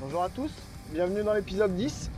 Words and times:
Bonjour 0.00 0.22
à 0.22 0.28
tous, 0.28 0.52
bienvenue 0.92 1.22
dans 1.22 1.32
l'épisode 1.34 1.74
10. 1.74 2.10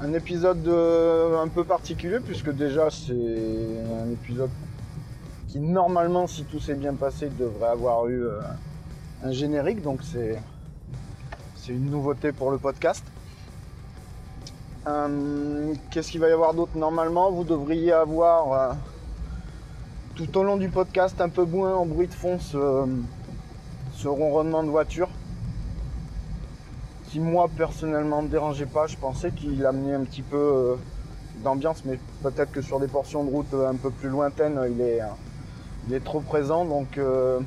Un 0.00 0.12
épisode 0.12 0.66
euh, 0.68 1.40
un 1.42 1.48
peu 1.48 1.64
particulier 1.64 2.20
puisque 2.20 2.50
déjà 2.50 2.88
c'est 2.90 3.12
un 3.12 4.10
épisode 4.12 4.50
qui 5.48 5.58
normalement 5.60 6.26
si 6.26 6.44
tout 6.44 6.60
s'est 6.60 6.74
bien 6.74 6.94
passé 6.94 7.30
devrait 7.38 7.70
avoir 7.70 8.06
eu 8.06 8.24
euh, 8.24 8.40
un 9.24 9.32
générique 9.32 9.82
donc 9.82 10.00
c'est 10.02 10.38
une 11.68 11.90
nouveauté 11.90 12.32
pour 12.32 12.50
le 12.50 12.58
podcast. 12.58 13.04
Euh, 14.86 15.74
Qu'est-ce 15.90 16.10
qu'il 16.10 16.20
va 16.20 16.28
y 16.28 16.32
avoir 16.32 16.54
d'autre 16.54 16.76
normalement? 16.76 17.30
Vous 17.30 17.44
devriez 17.44 17.92
avoir 17.92 18.76
tout 20.14 20.38
au 20.38 20.42
long 20.42 20.56
du 20.56 20.68
podcast 20.68 21.20
un 21.20 21.28
peu 21.28 21.44
moins 21.44 21.74
en 21.74 21.86
bruit 21.86 22.06
de 22.06 22.14
fond 22.14 22.38
ce, 22.38 22.86
ce 23.94 24.08
ronronnement 24.08 24.62
de 24.62 24.68
voiture 24.70 25.07
moi 27.18 27.48
personnellement 27.56 28.22
me 28.22 28.28
dérangeait 28.28 28.66
pas. 28.66 28.86
Je 28.86 28.96
pensais 28.96 29.30
qu'il 29.30 29.64
amenait 29.66 29.94
un 29.94 30.04
petit 30.04 30.22
peu 30.22 30.36
euh, 30.36 30.76
d'ambiance, 31.42 31.84
mais 31.84 31.98
peut-être 32.22 32.52
que 32.52 32.60
sur 32.62 32.80
des 32.80 32.88
portions 32.88 33.24
de 33.24 33.30
route 33.30 33.52
euh, 33.54 33.68
un 33.68 33.76
peu 33.76 33.90
plus 33.90 34.08
lointaines, 34.08 34.60
il 34.70 34.80
est, 34.80 35.00
euh, 35.00 35.06
il 35.86 35.94
est 35.94 36.04
trop 36.04 36.20
présent. 36.20 36.64
Donc 36.64 36.98
euh, 36.98 37.40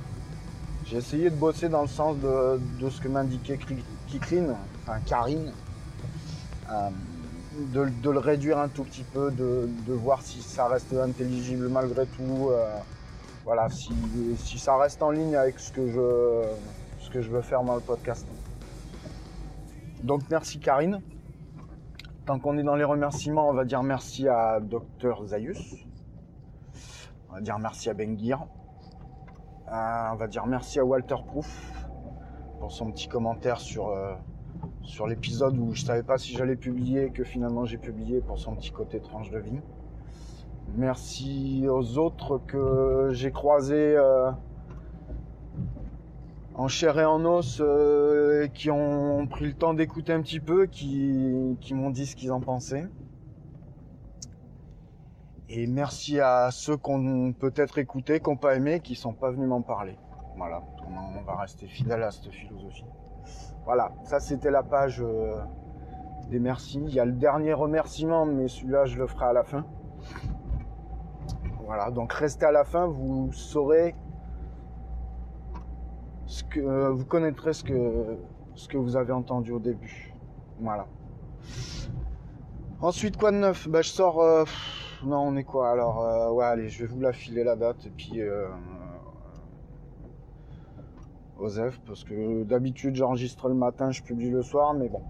j'ai 0.86 0.98
essayé 0.98 1.30
de 1.30 1.36
bosser 1.36 1.70
dans 1.70 1.82
le 1.82 1.88
sens 1.88 2.16
de, 2.18 2.90
ce 2.90 3.02
que 3.02 3.08
m'indiquait 3.08 3.58
Kri- 3.58 3.84
Kikrine, 4.08 4.56
enfin 4.84 5.00
Karine, 5.06 5.52
euh, 6.72 6.90
de, 7.74 8.10
le 8.10 8.20
réduire 8.20 8.58
un 8.58 8.68
tout 8.68 8.84
petit 8.84 9.04
peu, 9.04 9.32
de, 9.32 9.68
voir 9.94 10.22
si 10.22 10.42
ça 10.42 10.68
reste 10.68 10.94
intelligible 10.94 11.68
malgré 11.70 12.06
tout. 12.06 12.50
euh, 12.52 12.78
voilà, 13.44 13.70
si, 13.70 14.60
ça 14.60 14.78
reste 14.78 15.02
en 15.02 15.10
ligne 15.10 15.36
avec 15.36 15.60
ce 15.60 15.72
que 15.72 15.88
je 15.90 17.30
veux 17.30 17.42
faire 17.42 17.64
dans 17.64 17.76
le 17.76 17.82
podcast. 17.82 18.26
Donc 20.04 20.22
merci 20.32 20.60
Karine. 20.60 21.00
Tant 22.26 22.40
qu'on 22.40 22.58
est 22.58 22.64
dans 22.64 22.76
les 22.76 22.84
remerciements, 22.84 23.48
on 23.50 23.54
va 23.54 23.66
dire 23.66 23.84
merci 23.84 24.28
à 24.28 24.60
Dr 24.60 25.26
Zayus. 25.26 25.86
On 27.30 27.34
va 27.36 27.42
dire 27.42 27.60
merci 27.60 27.90
à 27.90 27.94
Bengir. 27.94 28.40
Euh, 29.72 30.10
on 30.12 30.16
va 30.16 30.28
dire 30.28 30.48
merci 30.48 30.80
à 30.80 30.86
Walter 30.86 31.16
Proof 31.28 31.88
pour 32.60 32.72
son 32.72 32.92
petit 32.92 33.08
commentaire 33.08 33.60
sur, 33.60 33.90
euh, 33.90 34.16
l'épisode 35.08 35.58
où 35.58 35.74
je 35.74 35.84
savais 35.84 36.04
pas 36.04 36.18
si 36.18 36.34
j'allais 36.34 36.56
publier 36.56 37.12
que 37.12 37.24
finalement 37.24 37.66
j'ai 37.66 37.78
publié 37.78 38.22
pour 38.22 38.40
son 38.40 38.56
petit 38.56 38.72
côté 38.72 39.00
tranche 39.00 39.30
de 39.30 39.40
vie. 39.40 39.60
Merci 40.76 41.68
aux 41.70 41.98
autres 42.00 42.40
que 42.48 43.10
j'ai 43.12 43.32
croisés 43.32 43.96
euh, 43.96 44.32
en 46.56 46.68
chair 46.68 47.00
et 47.00 47.06
en 47.06 47.24
os 47.26 47.62
euh, 47.62 48.48
qui 48.48 48.70
ont 48.70 49.26
pris 49.28 49.46
le 49.46 49.54
temps 49.54 49.74
d'écouter 49.74 50.14
un 50.14 50.22
petit 50.22 50.40
peu, 50.40 50.66
qui, 50.66 51.58
m'ont 51.72 51.90
dit 51.90 52.06
ce 52.06 52.16
qu'ils 52.16 52.32
en 52.32 52.42
pensaient. 52.42 52.88
Et 55.50 55.68
merci 55.68 56.20
à 56.20 56.50
ceux 56.52 56.78
qu'on 56.78 57.34
peut-être 57.34 57.78
écouté, 57.78 58.20
qui 58.20 58.30
n'ont 58.30 58.38
pas 58.38 58.56
aimé, 58.56 58.80
qui 58.80 58.96
sont 58.96 59.14
pas 59.14 59.32
venus 59.32 59.50
m'en 59.50 59.62
parler. 59.62 59.98
Voilà, 60.38 60.64
on 60.88 61.20
on 61.20 61.24
va 61.24 61.36
rester 61.36 61.68
fidèle 61.68 62.04
à 62.04 62.12
cette 62.12 62.32
philosophie. 62.32 62.86
Voilà, 63.66 63.92
ça 64.04 64.20
c'était 64.20 64.50
la 64.50 64.64
page 64.64 65.02
euh, 65.02 65.36
des 66.30 66.40
merci. 66.40 66.82
Il 66.88 66.94
y 66.94 67.00
a 67.00 67.06
le 67.06 67.12
dernier 67.12 67.54
remerciement, 67.54 68.26
mais 68.26 68.48
celui-là 68.48 68.86
je 68.86 68.98
le 68.98 69.08
ferai 69.08 69.26
à 69.26 69.34
la 69.34 69.44
fin. 69.44 69.66
Voilà, 71.66 71.92
donc 71.92 72.12
restez 72.12 72.46
à 72.46 72.52
la 72.52 72.64
fin, 72.64 72.88
vous 72.88 73.32
saurez 73.32 73.96
ce 76.32 76.46
que 76.46 76.88
vous 76.88 77.06
connaîtrez 77.06 77.52
ce 77.52 77.62
que 77.62 78.18
ce 78.56 78.70
que 78.70 78.78
vous 78.78 78.96
avez 78.96 79.12
entendu 79.12 79.52
au 79.52 79.60
début. 79.60 80.14
Voilà. 80.60 80.88
Ensuite 82.80 83.18
quoi 83.18 83.32
de 83.32 83.38
neuf? 83.38 83.68
Bah 83.68 83.82
je 83.82 83.90
sors 83.90 84.22
euh, 84.22 84.46
non 85.04 85.20
on 85.20 85.36
est 85.36 85.44
quoi 85.44 85.70
alors 85.72 86.02
euh, 86.02 86.32
ouais 86.32 86.46
allez 86.46 86.70
je 86.70 86.86
vais 86.86 86.88
vous 86.88 87.02
la 87.02 87.12
filer 87.12 87.44
la 87.44 87.58
date 87.58 87.86
et 87.86 87.90
puis 87.90 88.22
euh, 88.22 88.48
Osef 91.38 91.82
parce 91.86 92.06
que 92.06 92.44
d'habitude 92.44 92.96
j'enregistre 92.96 93.50
le 93.50 93.56
matin 93.56 93.92
je 93.92 94.02
publie 94.02 94.30
le 94.30 94.42
soir 94.42 94.74
mais 94.74 94.88
bon 94.88 95.04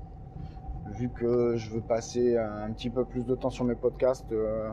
vu 0.87 1.09
que 1.09 1.55
je 1.55 1.69
veux 1.69 1.81
passer 1.81 2.35
un 2.35 2.71
petit 2.71 2.89
peu 2.89 3.05
plus 3.05 3.25
de 3.25 3.35
temps 3.35 3.51
sur 3.51 3.63
mes 3.65 3.75
podcasts 3.75 4.31
euh, 4.31 4.71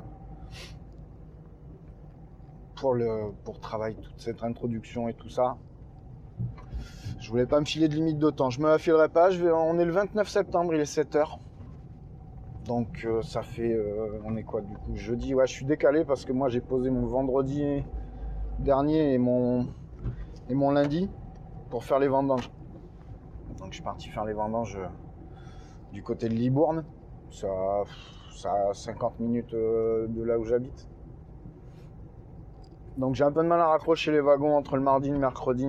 pour 2.74 2.94
le 2.94 3.32
pour 3.44 3.60
travailler 3.60 3.96
toute 3.96 4.20
cette 4.20 4.42
introduction 4.42 5.08
et 5.08 5.14
tout 5.14 5.28
ça 5.28 5.58
je 7.20 7.30
voulais 7.30 7.46
pas 7.46 7.58
me 7.58 7.64
filer 7.64 7.88
de 7.88 7.94
limite 7.94 8.18
de 8.18 8.30
temps. 8.30 8.50
Je 8.50 8.60
me 8.60 8.68
la 8.68 8.78
filerai 8.78 9.08
pas. 9.08 9.30
On 9.30 9.78
est 9.78 9.84
le 9.84 9.92
29 9.92 10.28
septembre, 10.28 10.74
il 10.74 10.80
est 10.80 10.84
7h. 10.96 11.38
Donc 12.66 13.04
euh, 13.04 13.22
ça 13.22 13.42
fait... 13.42 13.72
euh, 13.72 14.20
on 14.24 14.36
est 14.36 14.44
quoi 14.44 14.60
du 14.60 14.76
coup 14.76 14.94
Jeudi? 14.94 15.34
Ouais, 15.34 15.46
je 15.46 15.52
suis 15.52 15.64
décalé 15.64 16.04
parce 16.04 16.24
que 16.24 16.32
moi 16.32 16.48
j'ai 16.48 16.60
posé 16.60 16.90
mon 16.90 17.06
vendredi 17.06 17.82
dernier 18.58 19.14
et 19.14 19.18
mon, 19.18 19.66
lundi 20.48 21.10
pour 21.70 21.84
faire 21.84 21.98
les 21.98 22.08
vendanges. 22.08 22.50
Donc 23.58 23.68
je 23.70 23.74
suis 23.74 23.82
parti 23.82 24.08
faire 24.08 24.24
les 24.24 24.34
vendanges 24.34 24.76
euh, 24.76 24.86
du 25.92 26.02
côté 26.02 26.28
de 26.28 26.34
Libourne. 26.34 26.84
Ça, 27.30 27.48
ça 28.36 28.52
a 28.70 28.74
50 28.74 29.18
minutes 29.18 29.54
de 29.54 30.22
là 30.22 30.38
où 30.38 30.44
j'habite. 30.44 30.88
Donc 32.96 33.14
j'ai 33.14 33.24
un 33.24 33.32
peu 33.32 33.42
de 33.42 33.48
mal 33.48 33.60
à 33.60 33.68
raccrocher 33.68 34.12
les 34.12 34.20
wagons 34.20 34.56
entre 34.56 34.76
le 34.76 34.82
mardi 34.82 35.08
et 35.08 35.12
le 35.12 35.18
mercredi. 35.18 35.66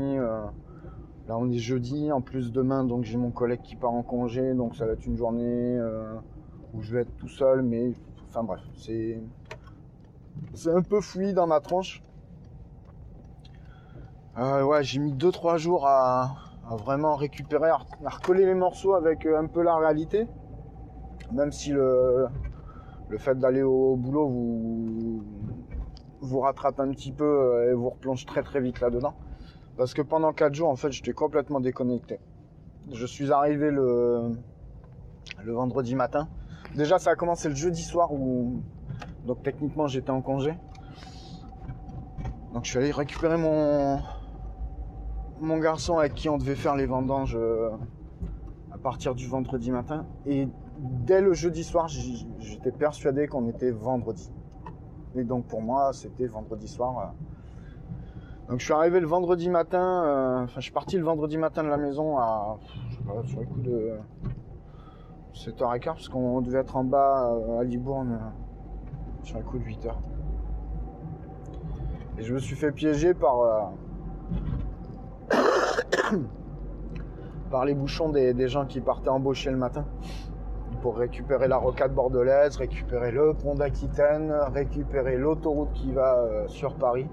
Là, 1.30 1.38
on 1.38 1.48
est 1.52 1.60
jeudi. 1.60 2.12
En 2.12 2.22
plus, 2.22 2.52
demain, 2.52 2.84
donc 2.84 3.04
j'ai 3.04 3.16
mon 3.16 3.30
collègue 3.30 3.62
qui 3.62 3.76
part 3.76 3.94
en 3.94 4.02
congé, 4.02 4.56
donc 4.56 4.76
ça 4.76 4.88
va 4.88 4.94
être 4.94 5.06
une 5.06 5.16
journée 5.16 5.78
euh, 5.78 6.16
où 6.74 6.82
je 6.82 6.92
vais 6.92 7.02
être 7.02 7.16
tout 7.18 7.28
seul. 7.28 7.62
Mais 7.62 7.94
enfin 8.28 8.42
bref, 8.42 8.62
c'est 8.74 9.22
un 10.66 10.82
peu 10.82 11.00
fouillis 11.02 11.36
dans 11.36 11.46
ma 11.46 11.60
tronche. 11.60 12.02
Euh, 14.40 14.64
ouais, 14.64 14.84
j'ai 14.84 14.98
mis 14.98 15.14
2-3 15.14 15.58
jours 15.58 15.86
à, 15.86 16.36
vraiment 16.84 17.16
récupérer, 17.16 17.70
à, 17.70 17.78
recoller 18.10 18.48
les 18.48 18.56
morceaux 18.56 18.96
avec 18.96 19.28
euh, 19.28 19.38
un 19.38 19.46
peu 19.46 19.62
la 19.62 19.78
réalité. 19.78 20.26
Même 21.32 21.52
si 21.52 21.70
le, 21.70 22.26
le 23.08 23.18
fait 23.20 23.38
d'aller 23.38 23.62
au 23.62 23.96
boulot 23.96 24.28
vous, 24.28 25.24
vous 26.22 26.40
rattrape 26.40 26.80
un 26.80 26.90
petit 26.90 27.12
peu 27.12 27.24
euh, 27.24 27.70
et 27.70 27.74
vous 27.76 27.92
replonge 27.92 28.26
très 28.26 28.42
très 28.42 28.62
vite 28.62 28.80
là-dedans. 28.80 29.14
Parce 29.80 29.94
que 29.94 30.02
pendant 30.02 30.34
4 30.34 30.54
jours, 30.54 30.68
en 30.68 30.76
fait, 30.76 30.92
j'étais 30.92 31.14
complètement 31.14 31.62
déconnecté. 31.62 32.20
Je 32.92 33.06
suis 33.06 33.32
arrivé 33.32 33.72
le, 33.72 34.34
le 35.42 35.54
vendredi 35.54 35.96
matin. 35.96 36.28
Déjà, 36.76 37.00
ça 37.00 37.12
a 37.12 37.16
commencé 37.16 37.48
le 37.48 37.56
jeudi 37.56 37.82
soir 37.82 38.12
où, 38.12 38.62
donc 39.26 39.42
techniquement, 39.42 39.88
j'étais 39.88 40.10
en 40.10 40.22
congé. 40.22 40.54
Donc, 42.54 42.66
je 42.66 42.72
suis 42.72 42.78
allé 42.78 42.92
récupérer 42.92 43.38
mon, 43.38 44.02
mon 45.40 45.58
garçon 45.60 45.98
avec 45.98 46.14
qui 46.14 46.28
on 46.28 46.38
devait 46.38 46.56
faire 46.56 46.76
les 46.76 46.86
vendanges 46.86 47.38
euh, 47.40 47.70
à 48.74 48.78
partir 48.78 49.16
du 49.16 49.30
vendredi 49.30 49.72
matin. 49.72 50.06
Et 50.26 50.50
dès 50.78 51.22
le 51.22 51.32
jeudi 51.32 51.64
soir, 51.64 51.88
j'étais 51.88 52.74
persuadé 52.74 53.28
qu'on 53.28 53.48
était 53.48 53.72
vendredi. 53.72 54.30
Et 55.16 55.24
donc, 55.24 55.46
pour 55.46 55.62
moi, 55.62 55.94
c'était 55.94 56.28
vendredi 56.28 56.68
soir. 56.68 57.14
Donc 58.50 58.60
je 58.60 58.66
suis 58.66 58.74
arrivé 58.74 59.00
le 59.00 59.06
vendredi 59.06 59.48
matin, 59.48 60.04
euh, 60.06 60.44
enfin 60.44 60.56
je 60.56 60.62
suis 60.62 60.72
parti 60.72 60.98
le 60.98 61.04
vendredi 61.04 61.38
matin 61.38 61.64
de 61.64 61.70
la 61.70 61.78
maison 61.78 62.18
à, 62.18 62.58
je 62.90 62.96
sais 62.96 63.04
pas, 63.04 63.24
sur 63.24 63.42
le 63.42 63.46
coup 63.46 63.60
de 63.62 63.92
7h15 65.36 65.84
parce 65.86 66.10
qu'on 66.10 66.42
devait 66.42 66.58
être 66.58 66.76
en 66.76 66.84
bas 66.84 67.32
euh, 67.32 67.60
à 67.60 67.64
Libourne 67.64 68.14
euh, 68.14 69.24
sur 69.24 69.38
le 69.38 69.44
coup 69.44 69.60
de 69.60 69.66
8h. 69.66 69.92
Et 72.18 72.24
je 72.24 72.34
me 72.34 72.40
suis 72.40 72.56
fait 72.56 72.72
piéger 72.72 73.14
par, 73.14 73.72
par 77.52 77.66
les 77.66 77.76
bouchons 77.76 78.10
des, 78.10 78.48
gens 78.48 78.66
qui 78.66 78.82
partaient 78.82 79.10
embaucher 79.10 79.52
le 79.52 79.58
matin 79.58 79.86
pour 80.82 80.98
récupérer 80.98 81.48
la 81.48 81.58
rocade 81.58 81.94
bordelaise, 81.94 82.58
récupérer 82.58 83.12
le 83.12 83.36
pont 83.36 83.54
d'Aquitaine, 83.54 84.34
récupérer 84.54 85.18
l'autoroute 85.18 85.72
qui 85.74 85.92
va 85.92 86.48
sur 86.48 86.74
Paris. 86.74 87.06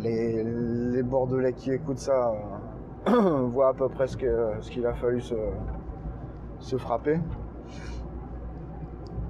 Les, 0.00 1.02
Bordelais 1.02 1.52
qui 1.52 1.72
écoutent 1.72 1.98
ça 1.98 2.32
euh, 3.08 3.46
voient 3.48 3.68
à 3.68 3.74
peu 3.74 3.88
près 3.88 4.06
ce 4.06 4.16
qu'il 4.16 4.86
a 4.86 4.94
fallu 4.94 5.20
se, 5.20 6.76
frapper. 6.76 7.20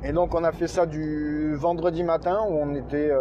Et 0.02 0.12
donc 0.12 0.34
on 0.34 0.44
a 0.44 0.52
fait 0.52 0.69
ça 0.69 0.87
du 0.87 1.55
vendredi 1.55 2.05
matin 2.05 2.40
où 2.49 2.55
on 2.55 2.75
était 2.75 3.11
10-12. 3.11 3.14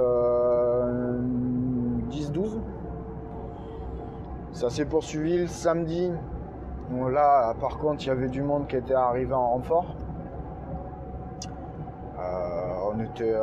Euh, 2.08 2.60
ça 4.52 4.70
s'est 4.70 4.86
poursuivi 4.86 5.40
le 5.40 5.48
samedi. 5.48 6.12
là, 7.12 7.56
par 7.60 7.80
contre, 7.80 8.04
il 8.04 8.08
y 8.08 8.12
avait 8.12 8.28
du 8.28 8.44
monde 8.44 8.68
qui 8.68 8.76
était 8.76 8.94
arrivé 8.94 9.34
en 9.34 9.50
renfort. 9.54 9.96
Euh, 12.20 12.92
on 12.94 13.00
était, 13.00 13.34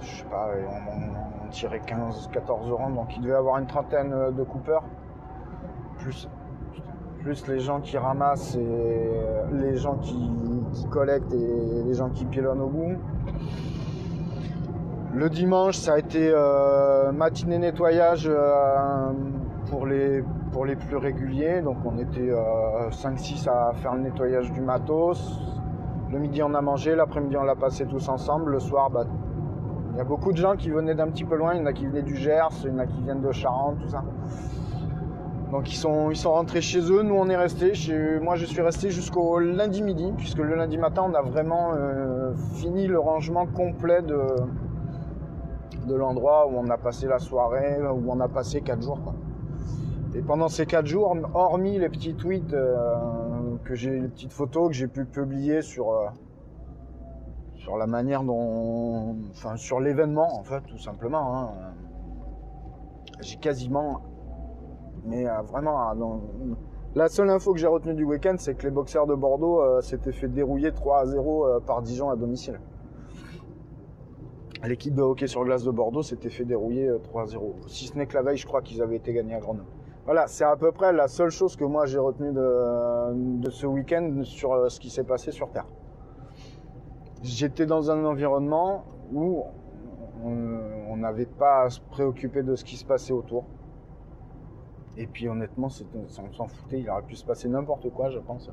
je 0.00 0.16
sais 0.16 0.24
pas, 0.24 0.48
on, 0.88 1.31
tirait 1.52 1.80
15-14 1.86 2.68
euros, 2.68 2.90
donc 2.94 3.16
il 3.16 3.22
devait 3.22 3.34
avoir 3.34 3.58
une 3.58 3.66
trentaine 3.66 4.32
de 4.36 4.42
coupeurs. 4.42 4.84
Plus, 5.98 6.28
plus 7.22 7.46
les 7.46 7.60
gens 7.60 7.80
qui 7.80 7.96
ramassent 7.96 8.56
et 8.56 9.10
les 9.52 9.76
gens 9.76 9.96
qui, 9.96 10.30
collectent 10.90 11.32
et 11.32 11.82
les 11.86 11.94
gens 11.94 12.10
qui 12.10 12.24
pilonnent 12.24 12.60
au 12.60 12.68
bout. 12.68 12.96
Le 15.14 15.28
dimanche, 15.28 15.76
ça 15.76 15.94
a 15.94 15.98
été 15.98 16.32
euh, 16.34 17.12
matinée 17.12 17.58
nettoyage 17.58 18.26
euh, 18.26 19.12
pour, 19.68 19.86
les, 19.86 20.24
pour 20.52 20.64
les 20.64 20.74
plus 20.74 20.96
réguliers. 20.96 21.60
Donc 21.60 21.76
on 21.84 21.98
était 21.98 22.32
5-6 22.90 23.46
euh, 23.46 23.52
à 23.52 23.74
faire 23.74 23.94
le 23.94 24.00
nettoyage 24.00 24.50
du 24.52 24.62
matos. 24.62 25.38
Le 26.10 26.18
midi, 26.18 26.42
on 26.42 26.54
a 26.54 26.62
mangé. 26.62 26.96
L'après-midi, 26.96 27.36
on 27.36 27.42
l'a 27.42 27.56
passé 27.56 27.84
tous 27.86 28.08
ensemble. 28.08 28.52
Le 28.52 28.60
soir, 28.60 28.88
bah, 28.88 29.04
il 29.92 29.98
y 29.98 30.00
a 30.00 30.04
beaucoup 30.04 30.32
de 30.32 30.38
gens 30.38 30.56
qui 30.56 30.70
venaient 30.70 30.94
d'un 30.94 31.08
petit 31.08 31.24
peu 31.24 31.36
loin. 31.36 31.54
Il 31.54 31.60
y 31.60 31.62
en 31.62 31.66
a 31.66 31.72
qui 31.72 31.86
venaient 31.86 32.02
du 32.02 32.16
Gers, 32.16 32.48
il 32.64 32.70
y 32.70 32.72
en 32.72 32.78
a 32.78 32.86
qui 32.86 33.00
viennent 33.02 33.20
de 33.20 33.32
Charente, 33.32 33.76
tout 33.80 33.88
ça. 33.88 34.02
Donc 35.50 35.70
ils 35.70 35.76
sont, 35.76 36.10
ils 36.10 36.16
sont 36.16 36.32
rentrés 36.32 36.62
chez 36.62 36.80
eux, 36.80 37.02
nous 37.02 37.14
on 37.14 37.28
est 37.28 37.36
restés. 37.36 37.72
moi 38.22 38.36
je 38.36 38.46
suis 38.46 38.62
resté 38.62 38.90
jusqu'au 38.90 39.38
lundi 39.38 39.82
midi, 39.82 40.10
puisque 40.16 40.38
le 40.38 40.54
lundi 40.54 40.78
matin 40.78 41.04
on 41.10 41.14
a 41.14 41.20
vraiment 41.20 41.72
euh, 41.74 42.32
fini 42.54 42.86
le 42.86 42.98
rangement 42.98 43.44
complet 43.44 44.00
de, 44.00 44.18
de 45.86 45.94
l'endroit 45.94 46.46
où 46.48 46.54
on 46.56 46.70
a 46.70 46.78
passé 46.78 47.06
la 47.06 47.18
soirée, 47.18 47.78
où 47.82 48.10
on 48.10 48.20
a 48.20 48.28
passé 48.28 48.62
4 48.62 48.82
jours. 48.82 48.98
Et 50.14 50.22
pendant 50.22 50.48
ces 50.48 50.64
4 50.64 50.86
jours, 50.86 51.14
hormis 51.34 51.78
les 51.78 51.90
petits 51.90 52.14
tweets, 52.14 52.54
euh, 52.54 52.94
que 53.64 53.74
j'ai, 53.74 54.00
les 54.00 54.08
petites 54.08 54.32
photos 54.32 54.68
que 54.68 54.74
j'ai 54.74 54.88
pu 54.88 55.04
publier 55.04 55.60
sur, 55.60 55.90
euh, 55.90 56.06
sur 57.62 57.76
la 57.76 57.86
manière 57.86 58.22
dont. 58.24 59.16
Sur 59.56 59.80
l'événement 59.80 60.38
en 60.38 60.42
fait, 60.42 60.62
tout 60.62 60.78
simplement. 60.78 61.36
Hein, 61.36 61.50
j'ai 63.20 63.36
quasiment 63.36 64.02
mais 65.04 65.26
euh, 65.26 65.42
vraiment, 65.42 65.90
euh, 65.90 66.54
la 66.94 67.08
seule 67.08 67.30
info 67.30 67.52
que 67.52 67.58
j'ai 67.58 67.66
retenue 67.66 67.94
du 67.94 68.04
week-end, 68.04 68.36
c'est 68.38 68.54
que 68.54 68.62
les 68.62 68.70
boxeurs 68.70 69.06
de 69.06 69.14
Bordeaux 69.14 69.60
euh, 69.60 69.80
s'étaient 69.80 70.12
fait 70.12 70.28
dérouiller 70.28 70.72
3 70.72 71.00
à 71.00 71.06
0 71.06 71.60
par 71.66 71.82
Dijon 71.82 72.10
à 72.10 72.16
domicile. 72.16 72.60
L'équipe 74.64 74.94
de 74.94 75.02
hockey 75.02 75.26
sur 75.26 75.44
glace 75.44 75.64
de 75.64 75.72
Bordeaux 75.72 76.02
s'était 76.02 76.30
fait 76.30 76.44
dérouiller 76.44 76.88
3 77.02 77.22
à 77.22 77.26
0. 77.26 77.56
Si 77.66 77.86
ce 77.86 77.98
n'est 77.98 78.06
que 78.06 78.14
la 78.14 78.22
veille, 78.22 78.36
je 78.36 78.46
crois 78.46 78.62
qu'ils 78.62 78.80
avaient 78.80 78.96
été 78.96 79.12
gagnés 79.12 79.34
à 79.34 79.40
Grenoble. 79.40 79.66
Voilà, 80.04 80.28
c'est 80.28 80.44
à 80.44 80.56
peu 80.56 80.70
près 80.70 80.92
la 80.92 81.08
seule 81.08 81.30
chose 81.30 81.56
que 81.56 81.64
moi 81.64 81.86
j'ai 81.86 81.98
retenue 81.98 82.32
de, 82.32 83.50
ce 83.50 83.66
week-end 83.66 84.20
sur 84.22 84.70
ce 84.70 84.78
qui 84.78 84.90
s'est 84.90 85.04
passé 85.04 85.32
sur 85.32 85.50
Terre. 85.50 85.66
J'étais 87.22 87.66
dans 87.66 87.90
un 87.90 88.04
environnement 88.04 88.84
où 89.12 89.44
on 90.24 90.96
n'avait 90.96 91.26
pas 91.26 91.62
à 91.62 91.70
se 91.70 91.80
préoccuper 91.80 92.42
de 92.42 92.54
ce 92.54 92.64
qui 92.64 92.76
se 92.76 92.84
passait 92.84 93.12
autour. 93.12 93.44
Et 94.96 95.06
puis 95.06 95.28
honnêtement, 95.28 95.68
on 95.94 96.32
s'en 96.32 96.46
foutait, 96.46 96.80
il 96.80 96.90
aurait 96.90 97.02
pu 97.02 97.16
se 97.16 97.24
passer 97.24 97.48
n'importe 97.48 97.90
quoi, 97.90 98.10
je 98.10 98.18
pense. 98.18 98.50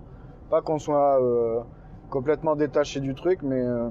Pas 0.50 0.62
qu'on 0.62 0.80
soit 0.80 1.22
euh, 1.22 1.62
complètement 2.10 2.56
détaché 2.56 3.02
du 3.02 3.14
truc, 3.14 3.42
mais 3.44 3.62
euh, 3.62 3.90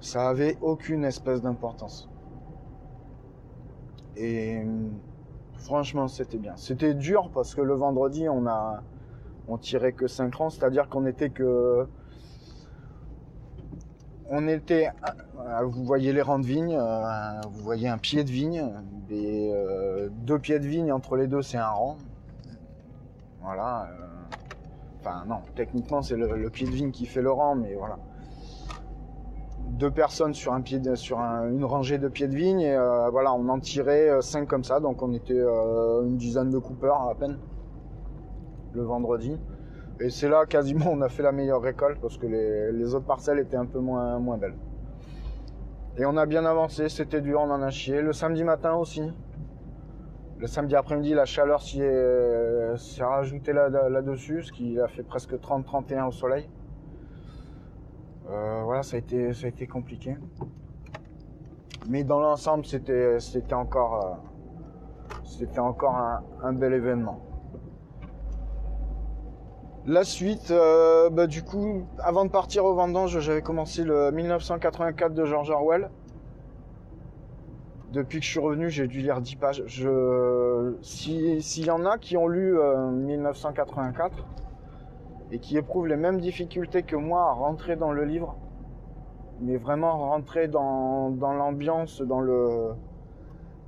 ça 0.00 0.28
avait 0.28 0.56
aucune 0.62 1.04
espèce 1.04 1.42
d'importance. 1.42 2.08
Et 4.16 4.62
franchement, 5.54 6.08
c'était 6.08 6.38
bien. 6.38 6.54
C'était 6.56 6.94
dur 6.94 7.30
parce 7.32 7.54
que 7.54 7.60
le 7.60 7.74
vendredi, 7.74 8.28
on 8.28 8.44
on 9.48 9.58
tirait 9.58 9.92
que 9.92 10.06
5 10.06 10.34
rangs, 10.34 10.50
c'est-à-dire 10.50 10.88
qu'on 10.88 11.04
était 11.04 11.30
que 11.30 11.86
on 14.34 14.48
était, 14.48 14.88
euh, 15.38 15.64
vous 15.66 15.84
voyez 15.84 16.10
les 16.14 16.22
rangs 16.22 16.38
de 16.38 16.46
vigne, 16.46 16.74
euh, 16.74 17.40
vous 17.50 17.62
voyez 17.62 17.86
un 17.86 17.98
pied 17.98 18.24
de 18.24 18.30
vigne, 18.30 18.66
euh, 19.12 20.08
deux 20.10 20.38
pieds 20.38 20.58
de 20.58 20.66
vigne 20.66 20.90
entre 20.90 21.16
les 21.16 21.26
deux, 21.26 21.42
c'est 21.42 21.58
un 21.58 21.68
rang. 21.68 21.98
Voilà. 23.42 23.90
Enfin 25.00 25.24
non, 25.28 25.40
techniquement 25.54 26.00
c'est 26.00 26.16
le, 26.16 26.48
pied 26.48 26.66
de 26.66 26.72
vigne 26.72 26.92
qui 26.92 27.04
fait 27.04 27.20
le 27.20 27.30
rang, 27.30 27.56
mais 27.56 27.74
voilà. 27.74 27.98
Deux 29.68 29.90
personnes 29.90 30.32
sur 30.32 30.54
un 30.54 30.62
pied, 30.62 30.80
sur 30.94 31.18
une 31.18 31.64
rangée 31.64 31.98
de 31.98 32.08
pieds 32.08 32.28
de 32.28 32.34
vigne, 32.34 32.60
et 32.60 32.76
voilà, 33.10 33.34
on 33.34 33.48
en 33.50 33.58
tirait 33.58 34.22
cinq 34.22 34.48
comme 34.48 34.64
ça, 34.64 34.80
donc 34.80 35.02
on 35.02 35.12
était 35.12 35.40
une 35.40 36.16
dizaine 36.16 36.50
de 36.50 36.58
coupeurs 36.58 37.02
à 37.02 37.14
peine 37.14 37.38
le 38.72 38.82
vendredi. 38.82 39.38
Et 40.02 40.10
c'est 40.10 40.28
là 40.28 40.46
quasiment 40.46 40.86
on 40.90 41.00
a 41.00 41.08
fait 41.08 41.22
la 41.22 41.30
meilleure 41.30 41.62
récolte 41.62 42.00
parce 42.00 42.18
que 42.18 42.26
les, 42.26 42.94
autres 42.94 43.06
parcelles 43.06 43.38
étaient 43.38 43.56
un 43.56 43.66
peu 43.66 43.78
moins, 43.78 44.18
moins 44.18 44.36
belles. 44.36 44.56
Et 45.96 46.04
on 46.04 46.16
a 46.16 46.26
bien 46.26 46.44
avancé, 46.44 46.88
c'était 46.88 47.20
dur, 47.20 47.40
on 47.40 47.50
en 47.50 47.62
a 47.62 47.70
chié. 47.70 48.02
Le 48.02 48.12
samedi 48.12 48.42
matin 48.42 48.74
aussi. 48.74 49.12
Le 50.38 50.46
samedi 50.48 50.74
après-midi, 50.74 51.14
la 51.14 51.24
chaleur 51.24 51.62
s'y 51.62 51.82
est, 51.82 53.00
rajoutée 53.00 53.52
là-dessus, 53.52 54.42
ce 54.42 54.52
qui 54.52 54.80
a 54.80 54.88
fait 54.88 55.04
presque 55.04 55.34
30-31 55.34 56.08
au 56.08 56.10
soleil. 56.10 56.50
Euh, 58.28 58.62
voilà, 58.64 58.82
ça 58.82 58.96
a, 58.96 58.98
été, 58.98 59.32
ça 59.34 59.46
a 59.46 59.50
été 59.50 59.68
compliqué. 59.68 60.16
Mais 61.88 62.02
dans 62.02 62.18
l'ensemble, 62.18 62.64
c'était 62.64 63.20
encore, 63.52 64.04
euh, 64.04 65.18
c'était 65.24 65.60
encore 65.60 65.94
un 66.42 66.52
bel 66.54 66.72
événement. 66.72 67.31
La 69.84 70.04
suite, 70.04 70.52
euh, 70.52 71.10
bah, 71.10 71.26
du 71.26 71.42
coup, 71.42 71.82
avant 71.98 72.24
de 72.24 72.30
partir 72.30 72.64
au 72.64 72.72
vendange, 72.72 73.18
j'avais 73.18 73.42
commencé 73.42 73.82
le 73.82 74.12
1984 74.12 75.12
de 75.12 75.24
George 75.24 75.50
Orwell. 75.50 75.90
Depuis 77.92 78.20
que 78.20 78.24
je 78.24 78.30
suis 78.30 78.38
revenu, 78.38 78.70
j'ai 78.70 78.86
dû 78.86 79.00
lire 79.00 79.20
10 79.20 79.36
pages. 79.36 79.64
Je... 79.66 80.76
S'il 80.82 81.66
y 81.66 81.70
en 81.70 81.84
a 81.84 81.98
qui 81.98 82.16
ont 82.16 82.28
lu 82.28 82.56
1984 82.92 84.18
euh, 84.18 84.22
et 85.32 85.40
qui 85.40 85.56
éprouvent 85.56 85.88
les 85.88 85.96
mêmes 85.96 86.20
difficultés 86.20 86.84
que 86.84 86.94
moi 86.94 87.30
à 87.30 87.32
rentrer 87.32 87.74
dans 87.74 87.90
le 87.90 88.04
livre, 88.04 88.36
mais 89.40 89.56
vraiment 89.56 89.98
rentrer 89.98 90.46
dans, 90.46 91.08
l'ambiance, 91.20 92.02
dans 92.02 92.20
le... 92.20 92.70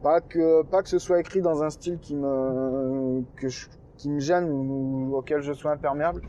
Pas 0.04 0.20
que, 0.20 0.62
pas 0.62 0.84
que 0.84 0.88
ce 0.88 1.00
soit 1.00 1.18
écrit 1.18 1.40
dans 1.40 1.64
un 1.64 1.70
style 1.70 1.98
qui 1.98 2.14
me... 2.14 3.24
que 3.34 3.48
je 3.48 3.66
qui 4.04 4.10
me 4.10 4.20
gêne 4.20 4.44
ou, 4.50 5.16
auquel 5.16 5.40
je 5.40 5.54
sois 5.54 5.72
imperméable. 5.72 6.20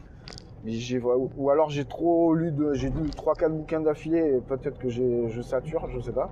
ou 0.65 1.49
alors 1.49 1.69
j'ai 1.69 1.83
trop 1.83 2.33
lu 2.33 2.53
j'ai 2.71 2.89
lu 2.89 3.09
3-4 3.09 3.49
bouquins 3.49 3.81
d'affilée 3.81 4.37
et 4.37 4.39
peut-être 4.39 4.79
que 4.79 4.87
je 4.87 5.41
sature, 5.41 5.85
je 5.89 5.99
sais 5.99 6.13
pas. 6.13 6.29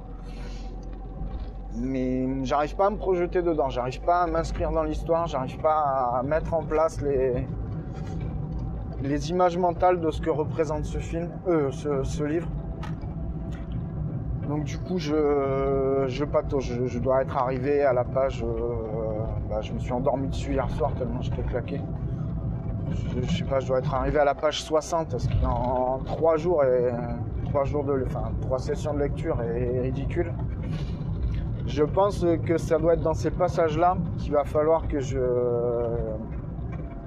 Mais 1.75 2.45
j'arrive 2.45 2.77
pas 2.77 2.85
à 2.85 2.89
me 2.91 2.95
projeter 2.95 3.41
dedans, 3.41 3.67
j'arrive 3.67 3.99
pas 4.01 4.21
à 4.21 4.27
m'inscrire 4.27 4.71
dans 4.71 4.83
l'histoire, 4.83 5.27
j'arrive 5.27 5.59
pas 5.59 6.13
à 6.17 6.23
mettre 6.23 6.53
en 6.53 6.63
place 6.63 7.01
les, 7.01 7.45
les 9.01 9.29
images 9.29 9.57
mentales 9.57 9.99
de 9.99 10.11
ce 10.11 10.21
que 10.21 10.29
représente 10.29 10.85
ce 10.85 10.99
film, 10.99 11.29
euh, 11.49 11.71
ce, 11.71 12.23
livre. 12.23 12.47
Donc 14.47 14.63
du 14.63 14.77
coup, 14.77 14.97
je, 14.97 16.05
je 16.07 16.23
patauge. 16.23 16.85
Je, 16.85 16.99
dois 16.99 17.21
être 17.21 17.35
arrivé 17.35 17.81
à 17.81 17.91
la 17.91 18.05
page 18.05 18.45
euh, 18.45 19.02
bah, 19.49 19.61
je 19.61 19.73
me 19.73 19.79
suis 19.79 19.91
endormi 19.91 20.27
dessus 20.27 20.53
hier 20.53 20.69
soir 20.71 20.93
tellement 20.95 21.21
j'étais 21.21 21.43
claqué. 21.43 21.81
Je, 22.91 23.21
je, 23.27 23.37
sais 23.37 23.43
pas, 23.43 23.59
je 23.59 23.67
dois 23.67 23.79
être 23.79 23.93
arrivé 23.93 24.19
à 24.19 24.25
la 24.25 24.35
page 24.35 24.63
60 24.63 25.11
parce 25.11 25.27
qu'en 25.27 25.99
trois 26.05 26.37
jours 26.37 26.63
et 26.63 26.91
trois 27.45 27.63
jours 27.63 27.83
de, 27.83 28.03
enfin 28.05 28.31
trois 28.41 28.59
sessions 28.59 28.93
de 28.93 28.99
lecture 28.99 29.41
est 29.41 29.81
ridicule. 29.81 30.33
Je 31.65 31.83
pense 31.83 32.25
que 32.45 32.57
ça 32.57 32.77
doit 32.77 32.93
être 32.93 33.01
dans 33.01 33.13
ces 33.13 33.31
passages-là 33.31 33.97
qu'il 34.17 34.33
va 34.33 34.43
falloir 34.43 34.87
que 34.87 34.99
je 34.99 35.19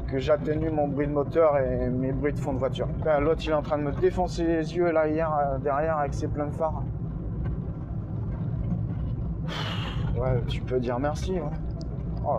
que 0.09 0.19
j'atténue 0.19 0.71
mon 0.71 0.87
bruit 0.89 1.09
de 1.09 1.13
moteur 1.13 1.59
et 1.59 1.91
mes 1.91 2.13
bruits 2.13 2.33
de 2.33 2.39
fond 2.39 2.53
de 2.53 2.59
voiture. 2.59 2.87
L'autre 3.21 3.43
il 3.45 3.51
est 3.51 3.55
en 3.55 3.63
train 3.63 3.79
de 3.79 3.83
me 3.83 3.93
défoncer 3.93 4.45
les 4.45 4.77
yeux 4.77 4.93
là 4.93 5.09
hier 5.09 5.31
euh, 5.33 5.59
derrière 5.59 5.99
avec 5.99 6.15
ses 6.15 6.29
pleins 6.29 6.47
de 6.47 6.55
phares. 6.55 6.83
Ouais, 10.17 10.41
tu 10.49 10.63
peux 10.63 10.79
dire 10.79 10.99
merci. 10.99 11.33
Ouais. 11.33 11.41
Oh 12.27 12.39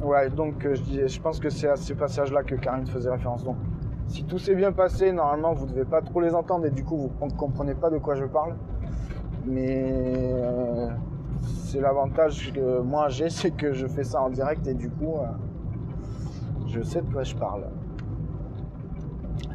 Ouais, 0.00 0.30
donc 0.30 0.64
euh, 0.64 0.74
je, 0.74 1.06
je 1.06 1.20
pense 1.20 1.40
que 1.40 1.50
c'est 1.50 1.68
à 1.68 1.76
ces 1.76 1.94
passages-là 1.94 2.42
que 2.44 2.54
Karine 2.54 2.86
faisait 2.86 3.10
référence. 3.10 3.44
Donc, 3.44 3.56
si 4.06 4.24
tout 4.24 4.38
s'est 4.38 4.54
bien 4.54 4.72
passé, 4.72 5.12
normalement, 5.12 5.52
vous 5.52 5.66
devez 5.66 5.84
pas 5.84 6.00
trop 6.00 6.20
les 6.20 6.34
entendre 6.34 6.64
et 6.66 6.70
du 6.70 6.82
coup, 6.84 6.96
vous 6.96 7.26
ne 7.26 7.32
comprenez 7.32 7.74
pas 7.74 7.90
de 7.90 7.98
quoi 7.98 8.14
je 8.14 8.24
parle. 8.24 8.54
Mais 9.44 10.32
euh, 10.32 10.88
c'est 11.42 11.80
l'avantage 11.80 12.52
que 12.52 12.80
moi 12.80 13.08
j'ai, 13.08 13.28
c'est 13.30 13.50
que 13.50 13.72
je 13.72 13.86
fais 13.86 14.04
ça 14.04 14.22
en 14.22 14.30
direct 14.30 14.66
et 14.66 14.74
du 14.74 14.88
coup, 14.88 15.16
euh, 15.16 15.26
je 16.68 16.80
sais 16.80 17.02
de 17.02 17.12
quoi 17.12 17.24
je 17.24 17.34
parle. 17.34 17.66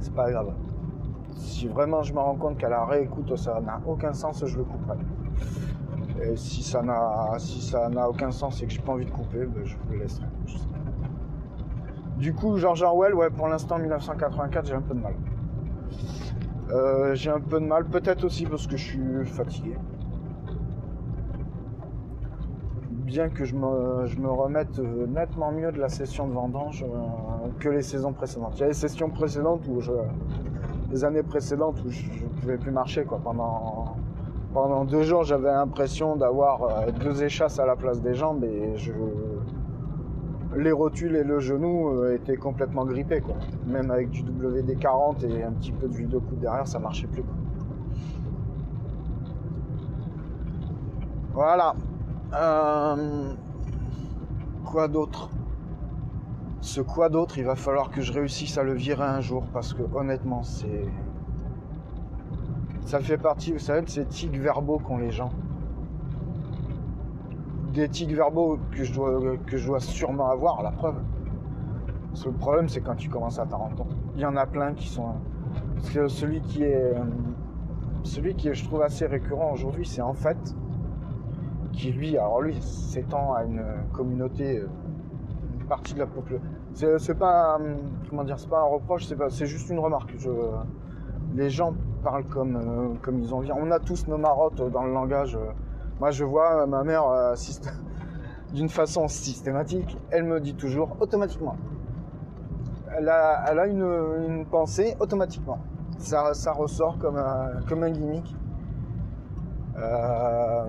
C'est 0.01 0.13
pas 0.13 0.29
grave. 0.29 0.53
Si 1.35 1.67
vraiment 1.67 2.03
je 2.03 2.13
me 2.13 2.19
rends 2.19 2.35
compte 2.35 2.57
qu'à 2.57 2.69
la 2.69 2.85
réécoute, 2.85 3.35
ça 3.37 3.59
n'a 3.61 3.79
aucun 3.87 4.13
sens, 4.13 4.45
je 4.45 4.57
le 4.57 4.63
couperai. 4.65 4.97
Et 6.25 6.35
si 6.35 6.63
ça 6.63 6.81
n'a 6.81 7.37
si 7.37 7.73
aucun 8.07 8.31
sens 8.31 8.61
et 8.61 8.65
que 8.65 8.71
j'ai 8.71 8.81
pas 8.81 8.93
envie 8.93 9.05
de 9.05 9.11
couper, 9.11 9.45
ben, 9.45 9.65
je 9.65 9.75
vous 9.75 9.93
le 9.93 9.99
laisserai. 9.99 10.25
Du 12.17 12.33
coup, 12.33 12.57
George 12.57 12.81
Orwell, 12.83 13.13
ouais, 13.15 13.29
pour 13.29 13.47
l'instant 13.47 13.77
1984, 13.77 14.67
j'ai 14.67 14.73
un 14.73 14.81
peu 14.81 14.93
de 14.93 14.99
mal. 14.99 15.13
Euh, 16.71 17.13
j'ai 17.15 17.29
un 17.29 17.39
peu 17.39 17.59
de 17.59 17.65
mal, 17.65 17.85
peut-être 17.85 18.23
aussi 18.23 18.45
parce 18.45 18.67
que 18.67 18.77
je 18.77 18.83
suis 18.83 19.25
fatigué. 19.25 19.75
Bien 22.89 23.29
que 23.29 23.45
je 23.45 23.55
me, 23.55 24.29
remette 24.29 24.79
euh, 24.79 25.05
nettement 25.05 25.51
mieux 25.51 25.71
de 25.71 25.79
la 25.79 25.89
session 25.89 26.27
de 26.27 26.33
vendange 26.33 26.83
euh, 26.83 27.49
que 27.59 27.69
les 27.69 27.81
saisons 27.81 28.13
précédentes. 28.13 28.53
Il 28.57 28.61
y 28.61 28.63
a 28.63 28.67
les 28.67 28.73
sessions 28.73 29.09
précédentes 29.09 29.67
où 29.67 29.81
je, 29.81 29.91
les 30.91 31.03
années 31.03 31.21
précédentes 31.21 31.83
où 31.85 31.89
je, 31.89 32.05
ne 32.05 32.29
pouvais 32.39 32.57
plus 32.57 32.71
marcher 32.71 33.03
quoi. 33.03 33.19
Pendant, 33.23 33.97
pendant 34.53 34.85
deux 34.85 35.03
jours, 35.03 35.23
j'avais 35.23 35.51
l'impression 35.51 36.15
d'avoir 36.15 36.91
deux 36.91 37.23
échasses 37.23 37.59
à 37.59 37.65
la 37.65 37.75
place 37.75 38.01
des 38.01 38.13
jambes 38.13 38.43
et 38.43 38.77
je, 38.77 38.93
les 40.57 40.71
rotules 40.71 41.15
et 41.15 41.23
le 41.23 41.39
genou 41.39 41.89
euh, 41.89 42.15
étaient 42.15 42.37
complètement 42.37 42.85
grippés. 42.85 43.21
Quoi. 43.21 43.35
Même 43.65 43.91
avec 43.91 44.09
du 44.09 44.23
WD-40 44.23 45.25
et 45.25 45.43
un 45.43 45.51
petit 45.51 45.71
peu 45.71 45.87
d'huile 45.87 46.09
de 46.09 46.19
coude 46.19 46.39
derrière, 46.39 46.67
ça 46.67 46.79
marchait 46.79 47.07
plus. 47.07 47.23
Voilà. 51.33 51.75
Euh, 52.33 53.33
quoi 54.65 54.87
d'autre? 54.87 55.29
Ce 56.61 56.79
quoi 56.81 57.09
d'autre, 57.09 57.37
il 57.37 57.45
va 57.45 57.55
falloir 57.55 57.89
que 57.89 58.01
je 58.01 58.13
réussisse 58.13 58.57
à 58.57 58.63
le 58.63 58.73
virer 58.73 59.03
un 59.03 59.19
jour 59.19 59.43
parce 59.51 59.73
que 59.73 59.83
honnêtement, 59.93 60.43
c'est. 60.43 60.85
Ça 62.85 62.99
fait 62.99 63.17
partie, 63.17 63.51
vous 63.51 63.59
savez, 63.59 63.81
de 63.81 63.89
ces 63.89 64.05
tics 64.05 64.37
verbaux 64.37 64.77
qu'ont 64.77 64.97
les 64.97 65.11
gens 65.11 65.31
des 67.73 67.89
tics 67.89 68.13
verbaux 68.13 68.59
que 68.71 68.83
je 68.83 68.93
dois, 68.93 69.37
que 69.47 69.57
je 69.57 69.67
dois 69.67 69.79
sûrement 69.79 70.29
avoir, 70.29 70.61
la 70.61 70.71
preuve. 70.71 70.95
Parce 72.09 72.23
que 72.23 72.29
le 72.29 72.35
problème, 72.35 72.69
c'est 72.69 72.81
quand 72.81 72.95
tu 72.95 73.09
commences 73.09 73.39
à 73.39 73.45
t'en 73.45 73.57
rendre. 73.57 73.87
Il 74.15 74.21
y 74.21 74.25
en 74.25 74.35
a 74.35 74.45
plein 74.45 74.73
qui 74.73 74.87
sont. 74.87 75.13
Parce 75.75 75.89
que 75.89 76.07
celui 76.07 76.41
qui 76.41 76.63
est. 76.63 76.93
Celui 78.03 78.35
qui 78.35 78.49
est, 78.49 78.53
je 78.53 78.65
trouve, 78.65 78.81
assez 78.81 79.05
récurrent 79.05 79.51
aujourd'hui, 79.51 79.85
c'est 79.85 80.01
en 80.01 80.13
fait. 80.13 80.37
Qui 81.71 81.91
lui, 81.91 82.17
alors 82.17 82.41
lui, 82.41 82.61
s'étend 82.61 83.33
à 83.33 83.43
une 83.45 83.63
communauté, 83.93 84.61
une 85.59 85.65
partie 85.65 85.95
de 85.95 85.99
la 85.99 86.05
population. 86.05 86.47
C'est 86.73 87.17
pas. 87.17 87.57
Comment 88.09 88.23
dire, 88.23 88.37
c'est 88.37 88.49
pas 88.49 88.61
un 88.61 88.65
reproche, 88.65 89.07
c'est 89.29 89.45
juste 89.47 89.69
une 89.71 89.79
remarque. 89.79 90.13
Je, 90.17 90.29
les 91.33 91.49
gens 91.49 91.73
parlent 92.03 92.25
comme, 92.25 92.97
comme 93.01 93.19
ils 93.19 93.33
ont 93.33 93.37
envie. 93.37 93.51
On 93.51 93.71
a 93.71 93.79
tous 93.79 94.07
nos 94.07 94.17
marottes 94.17 94.61
dans 94.71 94.83
le 94.83 94.93
langage. 94.93 95.37
Moi, 95.99 96.11
je 96.11 96.23
vois 96.23 96.65
ma 96.65 96.83
mère 96.83 97.07
euh, 97.07 97.35
d'une 98.53 98.69
façon 98.69 99.07
systématique, 99.07 99.97
elle 100.11 100.25
me 100.25 100.39
dit 100.39 100.55
toujours 100.55 100.97
automatiquement. 100.99 101.55
Elle 102.95 103.09
a, 103.09 103.65
une, 103.65 104.45
pensée 104.51 104.95
automatiquement. 104.99 105.57
Ça, 105.97 106.51
ressort 106.51 106.99
comme 106.99 107.17
un, 107.17 107.61
comme 107.67 107.83
un 107.83 107.89
gimmick. 107.89 108.35
Euh, 109.77 110.65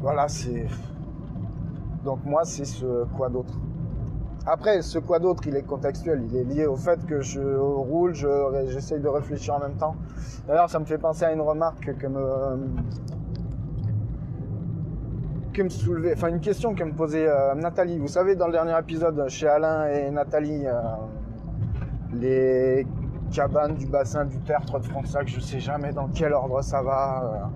voilà, 0.00 0.28
c'est. 0.28 0.66
Donc, 2.04 2.24
moi, 2.24 2.44
c'est 2.44 2.64
ce 2.64 3.04
quoi 3.16 3.28
d'autre? 3.28 3.54
Après, 4.44 4.82
ce 4.82 4.98
quoi 4.98 5.20
d'autre, 5.20 5.44
il 5.46 5.54
est 5.54 5.62
contextuel. 5.62 6.24
Il 6.28 6.36
est 6.36 6.44
lié 6.44 6.66
au 6.66 6.74
fait 6.76 7.04
que 7.06 7.20
je 7.20 7.40
roule, 7.40 8.12
j'essaye 8.14 9.00
de 9.00 9.08
réfléchir 9.08 9.54
en 9.54 9.60
même 9.60 9.76
temps. 9.76 9.94
D'ailleurs, 10.48 10.68
ça 10.68 10.80
me 10.80 10.84
fait 10.84 10.98
penser 10.98 11.24
à 11.24 11.32
une 11.32 11.40
remarque 11.40 11.96
que 11.96 12.06
me, 12.08 12.58
que 15.52 15.62
me 15.62 15.68
soulevait, 15.68 16.14
enfin 16.14 16.28
une 16.28 16.40
question 16.40 16.74
que 16.74 16.82
me 16.82 16.92
posait 16.92 17.28
euh, 17.28 17.54
Nathalie. 17.54 17.98
Vous 17.98 18.08
savez, 18.08 18.34
dans 18.34 18.46
le 18.46 18.52
dernier 18.52 18.76
épisode, 18.76 19.28
chez 19.28 19.46
Alain 19.46 19.86
et 19.86 20.10
Nathalie, 20.10 20.66
euh, 20.66 20.80
les 22.12 22.84
cabanes 23.30 23.74
du 23.74 23.86
bassin 23.86 24.24
du 24.24 24.40
tertre 24.40 24.80
de 24.80 24.84
Fronsac, 24.84 25.28
je 25.28 25.38
sais 25.38 25.60
jamais 25.60 25.92
dans 25.92 26.08
quel 26.08 26.32
ordre 26.32 26.62
ça 26.62 26.82
va. 26.82 27.50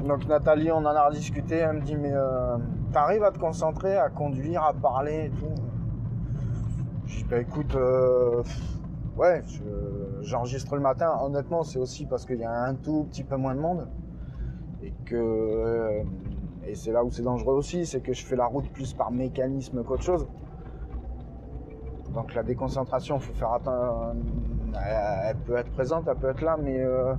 Euh. 0.00 0.04
Donc 0.06 0.26
Nathalie, 0.26 0.72
on 0.72 0.78
en 0.78 0.86
a 0.86 1.08
rediscuté. 1.08 1.56
Elle 1.56 1.76
me 1.76 1.80
dit 1.82 1.96
mais 1.96 2.12
t'arrives 2.92 3.24
à 3.24 3.32
te 3.32 3.38
concentrer, 3.38 3.96
à 3.96 4.08
conduire, 4.08 4.62
à 4.62 4.72
parler 4.72 5.26
et 5.26 5.30
tout? 5.30 5.54
Je 7.06 7.18
dis 7.18 7.24
bah 7.24 7.40
écoute, 7.40 7.76
ouais, 9.16 9.42
j'enregistre 10.22 10.74
le 10.74 10.82
matin. 10.82 11.16
Honnêtement, 11.22 11.62
c'est 11.62 11.78
aussi 11.78 12.06
parce 12.06 12.24
qu'il 12.24 12.38
y 12.38 12.44
a 12.44 12.52
un 12.52 12.74
tout 12.74 13.06
petit 13.10 13.24
peu 13.24 13.36
moins 13.36 13.54
de 13.54 13.60
monde 13.60 13.88
et 14.82 14.92
que 15.04 16.02
et 16.66 16.74
c'est 16.74 16.90
là 16.90 17.04
où 17.04 17.10
c'est 17.10 17.22
dangereux 17.22 17.54
aussi, 17.54 17.86
c'est 17.86 18.00
que 18.00 18.12
je 18.12 18.24
fais 18.24 18.36
la 18.36 18.46
route 18.46 18.68
plus 18.72 18.92
par 18.92 19.12
mécanisme 19.12 19.84
qu'autre 19.84 20.02
chose. 20.02 20.26
Donc 22.12 22.34
la 22.34 22.42
déconcentration, 22.42 23.18
faut 23.20 23.32
faire 23.34 23.52
attention. 23.52 24.16
Elle 24.74 25.36
peut 25.36 25.56
être 25.56 25.70
présente, 25.70 26.08
elle 26.08 26.16
peut 26.16 26.30
être 26.30 26.40
là, 26.40 26.56
mais 26.60 26.80
euh, 26.80 27.14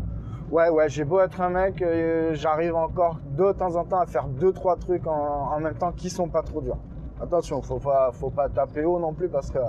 ouais, 0.51 0.69
ouais, 0.69 0.89
j'ai 0.89 1.05
beau 1.05 1.19
être 1.21 1.39
un 1.39 1.49
mec, 1.49 1.81
euh, 1.81 2.33
j'arrive 2.33 2.75
encore 2.75 3.19
de 3.37 3.51
temps 3.53 3.75
en 3.75 3.85
temps 3.85 3.99
à 3.99 4.05
faire 4.05 4.27
deux, 4.27 4.51
trois 4.51 4.75
trucs 4.75 5.07
en, 5.07 5.59
même 5.59 5.75
temps 5.75 5.91
qui 5.91 6.09
sont 6.09 6.27
pas 6.27 6.43
trop 6.43 6.61
durs. 6.61 6.77
Attention, 7.19 7.61
faut 7.63 7.79
pas, 7.79 8.11
faut 8.11 8.29
pas 8.29 8.47
taper 8.47 8.85
haut 8.85 8.99
non 8.99 9.13
plus 9.13 9.27
parce 9.27 9.49
que 9.49 9.59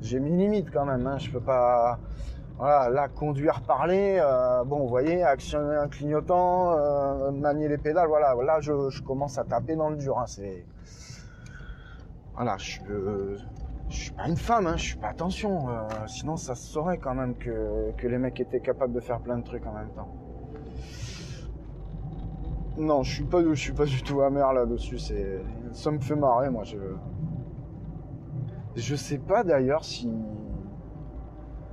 j'ai 0.00 0.20
mes 0.20 0.30
limites 0.30 0.70
quand 0.70 0.84
même. 0.84 1.06
Hein. 1.06 1.18
Je 1.18 1.30
peux 1.30 1.40
pas, 1.40 1.98
voilà, 2.58 2.88
là, 2.90 3.08
conduire, 3.08 3.62
parler, 3.62 4.20
euh, 4.22 4.62
bon, 4.64 4.80
vous 4.80 4.88
voyez, 4.88 5.22
actionner 5.24 5.74
un 5.76 5.88
clignotant, 5.88 6.76
euh, 6.76 7.30
manier 7.32 7.68
les 7.68 7.78
pédales, 7.78 8.06
voilà, 8.08 8.34
là, 8.34 8.60
je, 8.60 9.02
commence 9.02 9.38
à 9.38 9.44
taper 9.44 9.74
dans 9.74 9.90
le 9.90 9.96
dur. 9.96 10.18
Hein, 10.18 10.26
voilà, 12.34 12.56
je, 12.58 12.80
suis 13.88 14.12
pas 14.12 14.28
une 14.28 14.36
femme, 14.36 14.66
hein, 14.66 14.76
je 14.76 14.84
suis 14.84 14.98
pas 14.98 15.08
attention. 15.08 15.68
Euh, 15.70 15.88
sinon, 16.06 16.36
ça 16.36 16.54
se 16.54 16.66
saurait 16.66 16.98
quand 16.98 17.14
même 17.14 17.34
que, 17.34 17.90
que 17.96 18.06
les 18.06 18.18
mecs 18.18 18.38
étaient 18.38 18.60
capables 18.60 18.92
de 18.92 19.00
faire 19.00 19.20
plein 19.20 19.38
de 19.38 19.44
trucs 19.44 19.66
en 19.66 19.72
même 19.72 19.90
temps. 19.90 20.08
Non, 22.76 23.02
je 23.02 23.14
suis 23.14 23.24
pas, 23.24 23.42
je 23.42 23.54
suis 23.54 23.72
pas 23.72 23.86
du 23.86 24.02
tout 24.02 24.20
amer 24.22 24.52
là-dessus. 24.52 24.98
C'est, 24.98 25.40
ça 25.72 25.90
me 25.90 26.00
fait 26.00 26.16
marrer, 26.16 26.50
moi. 26.50 26.64
Je, 26.64 26.78
je 28.76 28.94
sais 28.94 29.18
pas 29.18 29.42
d'ailleurs 29.44 29.84
si 29.84 30.10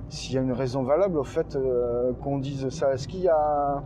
s'il 0.08 0.34
y 0.34 0.38
a 0.38 0.40
une 0.40 0.52
raison 0.52 0.82
valable 0.82 1.18
au 1.18 1.24
fait 1.24 1.54
euh, 1.54 2.12
qu'on 2.22 2.38
dise 2.38 2.68
ça. 2.70 2.94
Est-ce 2.94 3.08
qu'il 3.08 3.20
y 3.20 3.28
a. 3.28 3.82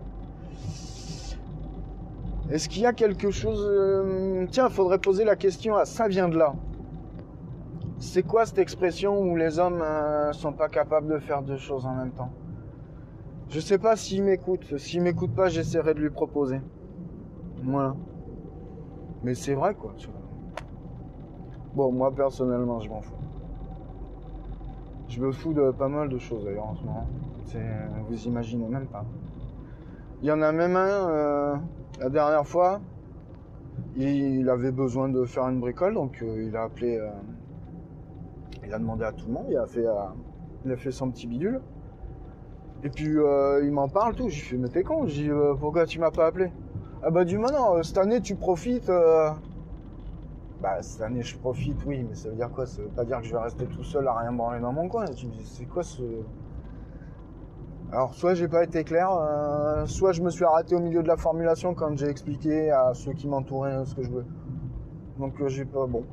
Est-ce 2.50 2.68
qu'il 2.68 2.82
y 2.82 2.86
a 2.86 2.92
quelque 2.92 3.30
chose. 3.30 3.66
Euh, 3.68 4.46
tiens, 4.50 4.68
faudrait 4.68 4.98
poser 4.98 5.24
la 5.24 5.36
question 5.36 5.76
à 5.76 5.84
ça 5.84 6.08
vient 6.08 6.28
de 6.28 6.36
là. 6.36 6.54
C'est 7.98 8.22
quoi 8.22 8.46
cette 8.46 8.58
expression 8.58 9.20
où 9.20 9.36
les 9.36 9.58
hommes 9.58 9.80
euh, 9.80 10.32
sont 10.32 10.52
pas 10.52 10.68
capables 10.68 11.08
de 11.08 11.18
faire 11.18 11.42
deux 11.42 11.56
choses 11.56 11.86
en 11.86 11.94
même 11.94 12.10
temps? 12.10 12.30
Je 13.48 13.60
sais 13.60 13.78
pas 13.78 13.96
s'il 13.96 14.24
m'écoute. 14.24 14.76
S'il 14.78 15.02
m'écoute 15.02 15.34
pas, 15.34 15.48
j'essaierai 15.48 15.94
de 15.94 16.00
lui 16.00 16.10
proposer. 16.10 16.60
Voilà. 17.64 17.94
Mais 19.24 19.34
c'est 19.34 19.54
vrai 19.54 19.74
quoi. 19.74 19.94
Bon, 21.74 21.92
moi 21.92 22.12
personnellement, 22.14 22.80
je 22.80 22.90
m'en 22.90 23.00
fous. 23.00 23.14
Je 25.08 25.20
me 25.20 25.30
fous 25.30 25.52
de 25.52 25.70
pas 25.70 25.88
mal 25.88 26.08
de 26.08 26.18
choses 26.18 26.44
d'ailleurs 26.44 26.68
en 26.68 26.74
ce 26.74 26.82
moment. 26.84 27.06
Vous 28.08 28.26
imaginez 28.26 28.66
même 28.66 28.86
pas. 28.86 29.04
Il 30.22 30.28
y 30.28 30.32
en 30.32 30.40
a 30.40 30.52
même 30.52 30.76
un, 30.76 31.10
euh, 31.10 31.56
la 32.00 32.08
dernière 32.08 32.46
fois, 32.46 32.80
il 33.96 34.48
avait 34.48 34.70
besoin 34.70 35.08
de 35.08 35.24
faire 35.24 35.48
une 35.48 35.60
bricole, 35.60 35.94
donc 35.94 36.22
euh, 36.22 36.44
il 36.46 36.56
a 36.56 36.62
appelé, 36.62 36.96
euh, 36.96 37.10
il 38.64 38.72
a 38.72 38.78
demandé 38.78 39.04
à 39.04 39.12
tout 39.12 39.26
le 39.26 39.32
monde, 39.32 39.46
il 39.50 39.56
a 39.56 39.66
fait, 39.66 39.84
il 40.64 40.72
a 40.72 40.76
fait 40.76 40.92
son 40.92 41.10
petit 41.10 41.26
bidule. 41.26 41.60
Et 42.84 42.88
puis 42.88 43.16
il 43.62 43.70
m'en 43.72 43.88
parle 43.88 44.14
tout, 44.14 44.28
j'ai 44.28 44.40
fait 44.40 44.56
mais 44.56 44.68
t'es 44.68 44.82
con, 44.82 45.06
j'ai 45.06 45.24
dit 45.24 45.30
pourquoi 45.60 45.86
tu 45.86 45.98
m'as 45.98 46.10
pas 46.10 46.26
appelé? 46.26 46.50
Ah 47.02 47.10
bah 47.10 47.24
du 47.24 47.36
maintenant, 47.36 47.82
cette 47.82 47.98
année 47.98 48.20
tu 48.20 48.36
profites, 48.36 48.90
bah, 50.62 50.80
cette 50.80 51.02
année, 51.02 51.22
je 51.22 51.36
profite, 51.36 51.84
oui, 51.86 52.06
mais 52.08 52.14
ça 52.14 52.28
veut 52.28 52.36
dire 52.36 52.48
quoi? 52.48 52.66
Ça 52.66 52.82
veut 52.82 52.88
pas 52.88 53.04
dire 53.04 53.18
que 53.20 53.26
je 53.26 53.32
vais 53.32 53.42
rester 53.42 53.66
tout 53.66 53.82
seul 53.82 54.06
à 54.06 54.16
rien 54.16 54.30
branler 54.30 54.60
dans 54.60 54.72
mon 54.72 54.88
coin. 54.88 55.06
tu 55.06 55.26
me 55.26 55.32
dis, 55.32 55.44
c'est 55.44 55.64
quoi 55.64 55.82
ce? 55.82 56.02
Alors, 57.90 58.14
soit 58.14 58.34
j'ai 58.34 58.46
pas 58.46 58.62
été 58.62 58.84
clair, 58.84 59.10
euh, 59.10 59.86
soit 59.86 60.12
je 60.12 60.22
me 60.22 60.30
suis 60.30 60.44
arrêté 60.44 60.76
au 60.76 60.78
milieu 60.78 61.02
de 61.02 61.08
la 61.08 61.16
formulation 61.16 61.74
quand 61.74 61.98
j'ai 61.98 62.06
expliqué 62.06 62.70
à 62.70 62.94
ceux 62.94 63.12
qui 63.12 63.26
m'entouraient 63.26 63.84
ce 63.84 63.96
que 63.96 64.04
je 64.04 64.10
veux. 64.10 64.24
Donc 65.18 65.40
euh, 65.40 65.48
j'ai 65.48 65.64
pas. 65.64 65.84
Bon, 65.86 66.04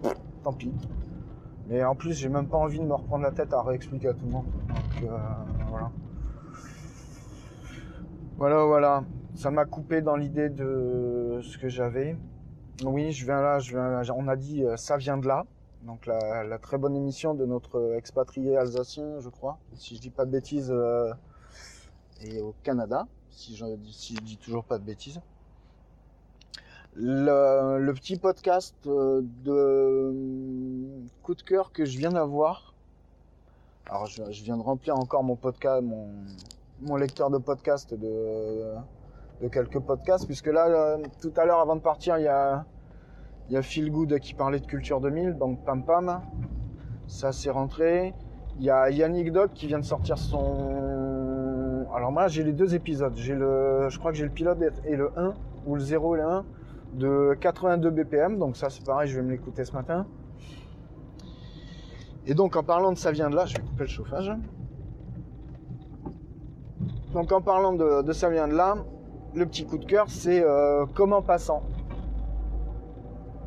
tant 0.44 0.54
pis. 0.54 0.74
Mais 1.68 1.84
en 1.84 1.94
plus, 1.94 2.14
j'ai 2.14 2.28
même 2.28 2.48
pas 2.48 2.58
envie 2.58 2.80
de 2.80 2.86
me 2.86 2.96
reprendre 2.96 3.24
la 3.24 3.32
tête 3.32 3.54
à 3.54 3.62
réexpliquer 3.62 4.08
à 4.08 4.14
tout 4.14 4.26
le 4.26 4.32
monde. 4.32 4.46
Donc 4.68 5.04
euh, 5.04 5.18
voilà. 5.70 5.92
Voilà, 8.38 8.66
voilà. 8.66 9.04
Ça 9.36 9.52
m'a 9.52 9.66
coupé 9.66 10.02
dans 10.02 10.16
l'idée 10.16 10.50
de 10.50 11.40
ce 11.44 11.58
que 11.58 11.70
j'avais. 11.70 12.18
Oui, 12.84 13.12
je 13.12 13.26
viens 13.26 13.42
là, 13.42 13.60
on 14.16 14.28
a 14.28 14.36
dit 14.36 14.64
euh, 14.64 14.78
ça 14.78 14.98
vient 14.98 15.18
de 15.18 15.28
là. 15.28 15.46
Donc 15.84 16.06
la, 16.06 16.58
très 16.60 16.78
bonne 16.78 16.96
émission 16.96 17.34
de 17.34 17.46
notre 17.46 17.96
expatrié 17.96 18.58
alsacien, 18.58 19.20
je 19.20 19.30
crois, 19.30 19.60
si 19.76 19.96
je 19.96 20.02
dis 20.02 20.10
pas 20.10 20.26
de 20.26 20.32
bêtises, 20.32 20.72
euh, 20.72 21.14
et 22.22 22.42
au 22.42 22.54
Canada, 22.64 23.08
si 23.30 23.56
je, 23.56 23.66
dis 23.76 24.38
toujours 24.38 24.66
pas 24.66 24.78
de 24.78 24.84
bêtises. 24.84 25.22
Le, 26.96 27.92
petit 27.94 28.18
podcast 28.18 28.76
euh, 28.88 29.22
de 29.44 31.06
coup 31.24 31.36
de 31.36 31.42
cœur 31.42 31.72
que 31.72 31.86
je 31.86 31.98
viens 31.98 32.12
d'avoir. 32.12 32.74
Alors 33.86 34.06
je, 34.06 34.24
je, 34.32 34.44
viens 34.44 34.58
de 34.58 34.62
remplir 34.62 34.98
encore 34.98 35.24
mon 35.24 35.38
podcast, 35.38 35.82
mon, 35.82 36.10
mon 36.82 36.96
lecteur 36.98 37.30
de 37.30 37.38
podcast 37.38 37.94
de, 37.94 38.76
de 39.42 39.48
quelques 39.48 39.80
podcasts, 39.80 40.26
puisque 40.26 40.48
là, 40.48 40.68
euh, 40.68 40.98
tout 41.22 41.34
à 41.38 41.46
l'heure 41.46 41.60
avant 41.60 41.76
de 41.76 41.82
partir, 41.82 42.18
il 42.18 42.24
y 42.24 42.28
a 42.28 42.66
il 43.50 43.54
y 43.54 43.58
a 43.58 43.64
Phil 43.64 43.92
Good 43.92 44.20
qui 44.20 44.36
parlait 44.36 44.60
de 44.60 44.68
Culture 44.68 45.02
2000, 45.02 45.34
donc 45.34 45.66
Pam 45.66 45.84
Pam. 45.84 46.22
Ça 47.08 47.32
s'est 47.32 47.50
rentré. 47.50 48.14
Il 48.60 48.64
y 48.64 48.70
a 48.70 48.92
Yannick 48.92 49.32
Doc 49.32 49.54
qui 49.56 49.66
vient 49.66 49.80
de 49.80 49.86
sortir 49.86 50.20
son. 50.20 51.88
Alors 51.96 52.12
moi 52.12 52.28
j'ai 52.28 52.44
les 52.44 52.54
deux 52.54 52.76
épisodes. 52.76 53.14
J'ai 53.16 53.34
le, 53.34 53.88
je 53.90 53.98
crois 53.98 54.12
que 54.12 54.18
j'ai 54.18 54.26
le 54.26 54.30
pilote 54.30 54.60
et 54.86 54.96
le 54.96 55.12
1 55.18 55.34
ou 55.66 55.74
le 55.74 55.82
0 55.82 56.16
et 56.16 56.20
le 56.20 56.26
1 56.26 56.46
de 56.94 57.38
82 57.42 57.90
BPM. 57.90 58.38
Donc 58.38 58.56
ça 58.56 58.70
c'est 58.70 58.86
pareil, 58.86 59.10
je 59.10 59.20
vais 59.20 59.26
me 59.26 59.32
l'écouter 59.32 59.66
ce 59.66 59.74
matin. 59.74 60.06
Et 62.28 62.36
donc 62.36 62.56
en 62.56 62.62
parlant 62.62 62.92
de 62.92 63.00
ça 63.00 63.12
vient 63.12 63.32
de 63.32 63.36
là, 63.36 63.48
je 63.48 63.56
vais 63.56 63.64
couper 63.64 63.86
le 63.86 63.90
chauffage. 63.90 64.32
Donc 67.14 67.32
en 67.32 67.42
parlant 67.42 67.74
de 67.74 68.12
ça 68.12 68.30
vient 68.30 68.48
de 68.48 68.54
là, 68.54 68.76
le 69.34 69.46
petit 69.46 69.66
coup 69.66 69.78
de 69.78 69.86
cœur 69.86 70.06
c'est 70.10 70.44
euh, 70.44 70.86
comment 70.96 71.22
passant 71.22 71.64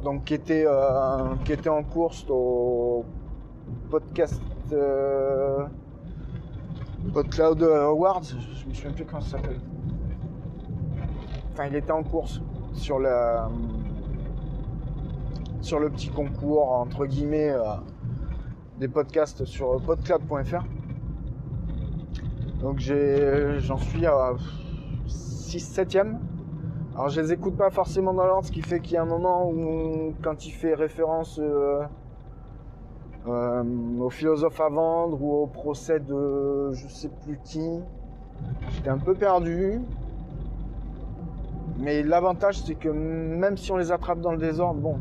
donc 0.02 0.24
qui 0.24 0.34
était, 0.34 0.64
euh, 0.66 1.34
qui 1.44 1.52
était 1.52 1.68
en 1.68 1.84
course 1.84 2.26
au 2.28 3.04
podcast 3.88 4.40
euh, 4.72 5.64
PodCloud 7.12 7.62
Awards, 7.62 8.24
je 8.24 8.68
me 8.68 8.74
souviens 8.74 8.92
plus 8.92 9.04
comment 9.04 9.20
ça 9.20 9.36
s'appelle. 9.38 9.60
Enfin, 11.52 11.66
il 11.66 11.76
était 11.76 11.92
en 11.92 12.02
course 12.02 12.40
sur 12.72 12.98
la 12.98 13.48
sur 15.60 15.78
le 15.78 15.90
petit 15.90 16.08
concours 16.08 16.72
entre 16.72 17.06
guillemets 17.06 17.50
euh, 17.50 17.62
des 18.80 18.88
podcasts 18.88 19.44
sur 19.44 19.80
podcloud.fr. 19.82 20.64
Donc 22.60 22.80
j'en 22.80 23.76
suis 23.76 24.06
à 24.06 24.32
6 25.52 25.60
7 25.60 25.98
alors 26.94 27.10
je 27.10 27.20
les 27.20 27.32
écoute 27.32 27.56
pas 27.56 27.68
forcément 27.68 28.14
dans 28.14 28.24
l'ordre, 28.24 28.46
ce 28.46 28.52
qui 28.52 28.62
fait 28.62 28.80
qu'il 28.80 28.94
y 28.94 28.96
a 28.96 29.02
un 29.02 29.06
moment 29.06 29.50
où 29.50 30.14
quand 30.22 30.46
il 30.46 30.50
fait 30.50 30.72
référence 30.72 31.38
euh, 31.42 31.82
euh, 33.26 33.62
au 34.00 34.08
philosophe 34.08 34.58
à 34.60 34.70
vendre 34.70 35.22
ou 35.22 35.42
au 35.42 35.46
procès 35.46 36.00
de 36.00 36.70
je 36.72 36.88
sais 36.88 37.10
plus 37.24 37.38
qui, 37.44 37.66
j'étais 38.70 38.88
un 38.88 38.96
peu 38.96 39.14
perdu. 39.14 39.80
Mais 41.78 42.02
l'avantage 42.02 42.62
c'est 42.62 42.74
que 42.74 42.88
même 42.88 43.58
si 43.58 43.72
on 43.72 43.76
les 43.76 43.92
attrape 43.92 44.20
dans 44.20 44.32
le 44.32 44.38
désordre, 44.38 44.80
bon, 44.80 44.98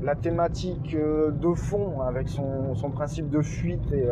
la 0.00 0.14
thématique 0.14 0.94
euh, 0.94 1.32
de 1.32 1.54
fond 1.54 2.02
avec 2.02 2.28
son, 2.28 2.76
son 2.76 2.90
principe 2.90 3.30
de 3.30 3.42
fuite 3.42 3.92
et, 3.92 4.06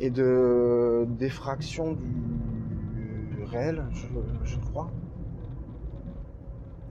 et 0.00 0.08
de 0.08 1.06
d'effraction 1.18 1.92
du 1.92 2.35
réel, 3.46 3.84
je, 4.44 4.58
crois 4.58 4.90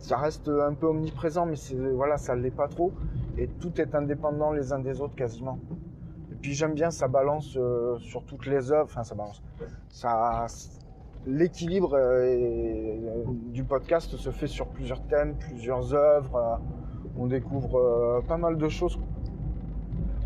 ça 0.05 0.17
reste 0.17 0.49
un 0.49 0.75
peu 0.75 0.85
omniprésent, 0.85 1.47
mais 1.47 1.55
voilà, 1.95 2.17
ça 2.17 2.35
l'est 2.35 2.51
pas 2.51 2.67
trop. 2.67 2.93
Et 3.39 3.47
tout 3.47 3.81
est 3.81 3.95
indépendant 3.95 4.51
les 4.51 4.71
uns 4.71 4.77
des 4.77 5.01
autres 5.01 5.15
quasiment. 5.15 5.57
Et 6.31 6.35
puis 6.35 6.53
j'aime 6.53 6.75
bien 6.75 6.91
ça 6.91 7.07
balance 7.07 7.57
euh, 7.57 7.97
sur 7.97 8.23
toutes 8.23 8.45
les 8.45 8.71
œuvres. 8.71 8.85
Enfin, 8.85 9.03
ça 9.03 9.15
balance. 9.15 9.41
Ça, 9.89 10.45
l'équilibre 11.25 11.95
euh, 11.95 13.23
du 13.47 13.63
podcast 13.63 14.15
se 14.15 14.29
fait 14.29 14.45
sur 14.45 14.67
plusieurs 14.67 15.01
thèmes, 15.07 15.35
plusieurs 15.39 15.95
œuvres. 15.95 16.35
Euh, 16.35 16.55
on 17.17 17.25
découvre 17.25 18.21
pas 18.27 18.37
mal 18.37 18.57
de 18.57 18.69
choses. 18.69 18.99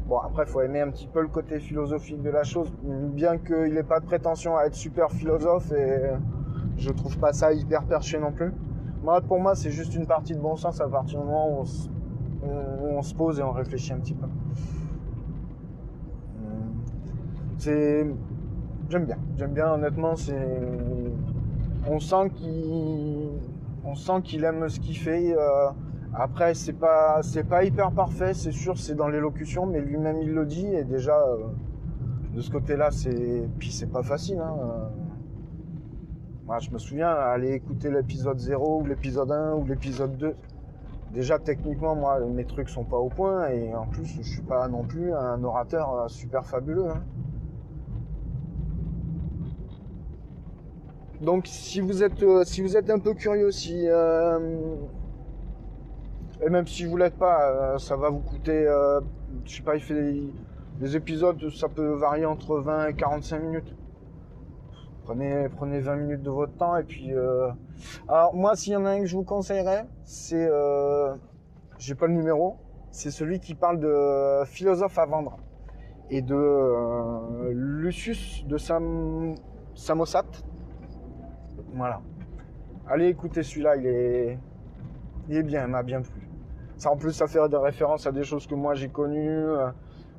Bon, 0.09 0.17
après, 0.17 0.45
il 0.47 0.49
faut 0.49 0.61
aimer 0.61 0.81
un 0.81 0.89
petit 0.89 1.05
peu 1.05 1.21
le 1.21 1.27
côté 1.27 1.59
philosophique 1.59 2.23
de 2.23 2.31
la 2.31 2.41
chose, 2.41 2.73
bien 2.81 3.37
qu'il 3.37 3.75
n'ait 3.75 3.83
pas 3.83 3.99
de 3.99 4.05
prétention 4.05 4.57
à 4.57 4.63
être 4.63 4.73
super 4.73 5.11
philosophe 5.11 5.71
et 5.71 6.09
je 6.77 6.89
trouve 6.89 7.19
pas 7.19 7.31
ça 7.31 7.53
hyper 7.53 7.83
perché 7.83 8.17
non 8.17 8.31
plus. 8.31 8.51
Moi, 9.03 9.21
pour 9.21 9.39
moi, 9.39 9.53
c'est 9.53 9.69
juste 9.69 9.93
une 9.93 10.07
partie 10.07 10.33
de 10.33 10.39
bon 10.39 10.55
sens 10.55 10.81
à 10.81 10.87
partir 10.87 11.19
du 11.19 11.25
moment 11.27 11.51
où 11.51 11.61
on, 11.61 11.65
se, 11.65 11.87
où 12.41 12.87
on 12.97 13.03
se 13.03 13.13
pose 13.13 13.39
et 13.39 13.43
on 13.43 13.51
réfléchit 13.51 13.93
un 13.93 13.99
petit 13.99 14.15
peu. 14.15 14.25
C'est, 17.59 18.03
j'aime 18.89 19.05
bien, 19.05 19.17
j'aime 19.37 19.53
bien. 19.53 19.73
Honnêtement, 19.73 20.15
c'est, 20.15 20.59
on 21.87 21.99
sent 21.99 22.31
qu'il, 22.33 23.29
on 23.85 23.93
sent 23.93 24.21
qu'il 24.23 24.43
aime 24.43 24.69
ce 24.69 24.79
qu'il 24.79 24.97
fait. 24.97 25.35
Euh, 25.37 25.69
après, 26.13 26.53
c'est 26.53 26.73
pas, 26.73 27.21
c'est 27.21 27.43
pas 27.43 27.63
hyper 27.63 27.91
parfait, 27.91 28.33
c'est 28.33 28.51
sûr, 28.51 28.77
c'est 28.77 28.95
dans 28.95 29.07
l'élocution, 29.07 29.65
mais 29.65 29.79
lui-même 29.79 30.17
il 30.21 30.33
le 30.33 30.45
dit 30.45 30.65
et 30.65 30.83
déjà 30.83 31.17
euh, 31.17 31.37
de 32.33 32.41
ce 32.41 32.49
côté-là, 32.51 32.89
c'est, 32.91 33.47
puis 33.59 33.71
c'est 33.71 33.91
pas 33.91 34.03
facile. 34.03 34.39
Hein, 34.39 34.55
euh, 34.59 34.87
moi, 36.45 36.59
je 36.59 36.71
me 36.71 36.79
souviens 36.79 37.09
aller 37.09 37.53
écouter 37.53 37.91
l'épisode 37.91 38.39
0 38.39 38.81
ou 38.81 38.85
l'épisode 38.85 39.31
1 39.31 39.53
ou 39.53 39.65
l'épisode 39.65 40.17
2. 40.17 40.35
Déjà, 41.13 41.37
techniquement, 41.37 41.95
moi, 41.95 42.19
mes 42.19 42.45
trucs 42.45 42.69
sont 42.69 42.83
pas 42.83 42.97
au 42.97 43.09
point 43.09 43.49
et 43.49 43.73
en 43.75 43.85
plus, 43.85 44.05
je 44.05 44.21
suis 44.21 44.41
pas 44.41 44.67
non 44.67 44.83
plus 44.83 45.13
un 45.13 45.43
orateur 45.43 45.93
euh, 45.93 46.07
super 46.07 46.45
fabuleux. 46.45 46.89
Hein. 46.89 47.03
Donc, 51.21 51.45
si 51.47 51.81
vous 51.81 52.03
êtes, 52.03 52.23
si 52.45 52.61
vous 52.61 52.77
êtes 52.77 52.89
un 52.89 52.99
peu 52.99 53.13
curieux, 53.13 53.51
si 53.51 53.87
euh, 53.87 54.75
et 56.41 56.49
même 56.49 56.67
si 56.67 56.85
vous 56.85 56.95
l'êtes 56.95 57.17
pas, 57.17 57.51
euh, 57.51 57.77
ça 57.77 57.95
va 57.97 58.09
vous 58.09 58.19
coûter, 58.19 58.65
euh, 58.65 59.01
je 59.45 59.57
sais 59.57 59.63
pas, 59.63 59.75
il 59.75 59.81
fait 59.81 59.93
des, 59.93 60.33
des 60.79 60.95
épisodes, 60.95 61.49
ça 61.49 61.67
peut 61.67 61.93
varier 61.93 62.25
entre 62.25 62.57
20 62.59 62.87
et 62.87 62.93
45 62.93 63.39
minutes. 63.39 63.75
Prenez, 65.03 65.49
prenez 65.49 65.79
20 65.79 65.95
minutes 65.95 66.21
de 66.21 66.29
votre 66.29 66.55
temps 66.55 66.77
et 66.77 66.83
puis. 66.83 67.13
Euh... 67.13 67.49
Alors 68.07 68.35
moi, 68.35 68.55
s'il 68.55 68.73
y 68.73 68.75
en 68.75 68.85
a 68.85 68.91
un 68.91 68.99
que 68.99 69.05
je 69.05 69.15
vous 69.15 69.23
conseillerais, 69.23 69.85
c'est, 70.05 70.47
euh... 70.49 71.13
j'ai 71.77 71.95
pas 71.95 72.07
le 72.07 72.13
numéro, 72.13 72.57
c'est 72.91 73.11
celui 73.11 73.39
qui 73.39 73.55
parle 73.55 73.79
de 73.79 74.45
philosophe 74.45 74.97
à 74.97 75.05
vendre 75.05 75.37
et 76.09 76.21
de 76.21 76.35
euh... 76.35 77.51
Lucius 77.51 78.45
de 78.45 78.57
Sam... 78.57 79.35
Samosat. 79.75 80.25
Voilà. 81.73 82.01
Allez 82.87 83.07
écouter 83.07 83.43
celui-là, 83.43 83.75
il 83.75 83.85
est, 83.87 84.39
il 85.27 85.35
est 85.37 85.43
bien, 85.43 85.65
il 85.65 85.71
m'a 85.71 85.83
bien 85.83 86.01
plu. 86.01 86.28
Ça 86.79 86.91
en 86.91 86.97
plus, 86.97 87.11
ça 87.11 87.27
fait 87.27 87.47
des 87.49 87.57
références 87.57 88.07
à 88.07 88.11
des 88.11 88.23
choses 88.23 88.47
que 88.47 88.55
moi 88.55 88.73
j'ai 88.73 88.89
connues. 88.89 89.45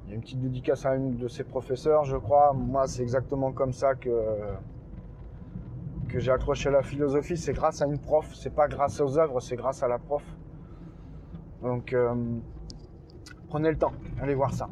Il 0.04 0.10
y 0.10 0.12
a 0.12 0.14
une 0.14 0.20
petite 0.20 0.40
dédicace 0.40 0.86
à 0.86 0.94
une 0.94 1.16
de 1.16 1.26
ses 1.26 1.42
professeurs, 1.42 2.04
je 2.04 2.16
crois. 2.16 2.52
Moi, 2.52 2.86
c'est 2.86 3.02
exactement 3.02 3.50
comme 3.50 3.72
ça 3.72 3.94
que 3.94 4.10
que 6.10 6.18
j'ai 6.18 6.32
accroché 6.32 6.68
à 6.68 6.72
la 6.72 6.82
philosophie, 6.82 7.36
c'est 7.36 7.52
grâce 7.52 7.80
à 7.82 7.86
une 7.86 7.98
prof. 7.98 8.28
C'est 8.34 8.54
pas 8.54 8.68
grâce 8.68 9.00
aux 9.00 9.18
œuvres, 9.18 9.40
c'est 9.40 9.56
grâce 9.56 9.82
à 9.82 9.88
la 9.88 9.98
prof. 9.98 10.22
Donc, 11.62 11.92
euh, 11.92 12.14
prenez 13.48 13.70
le 13.70 13.78
temps, 13.78 13.92
allez 14.20 14.34
voir 14.34 14.52
ça. 14.52 14.68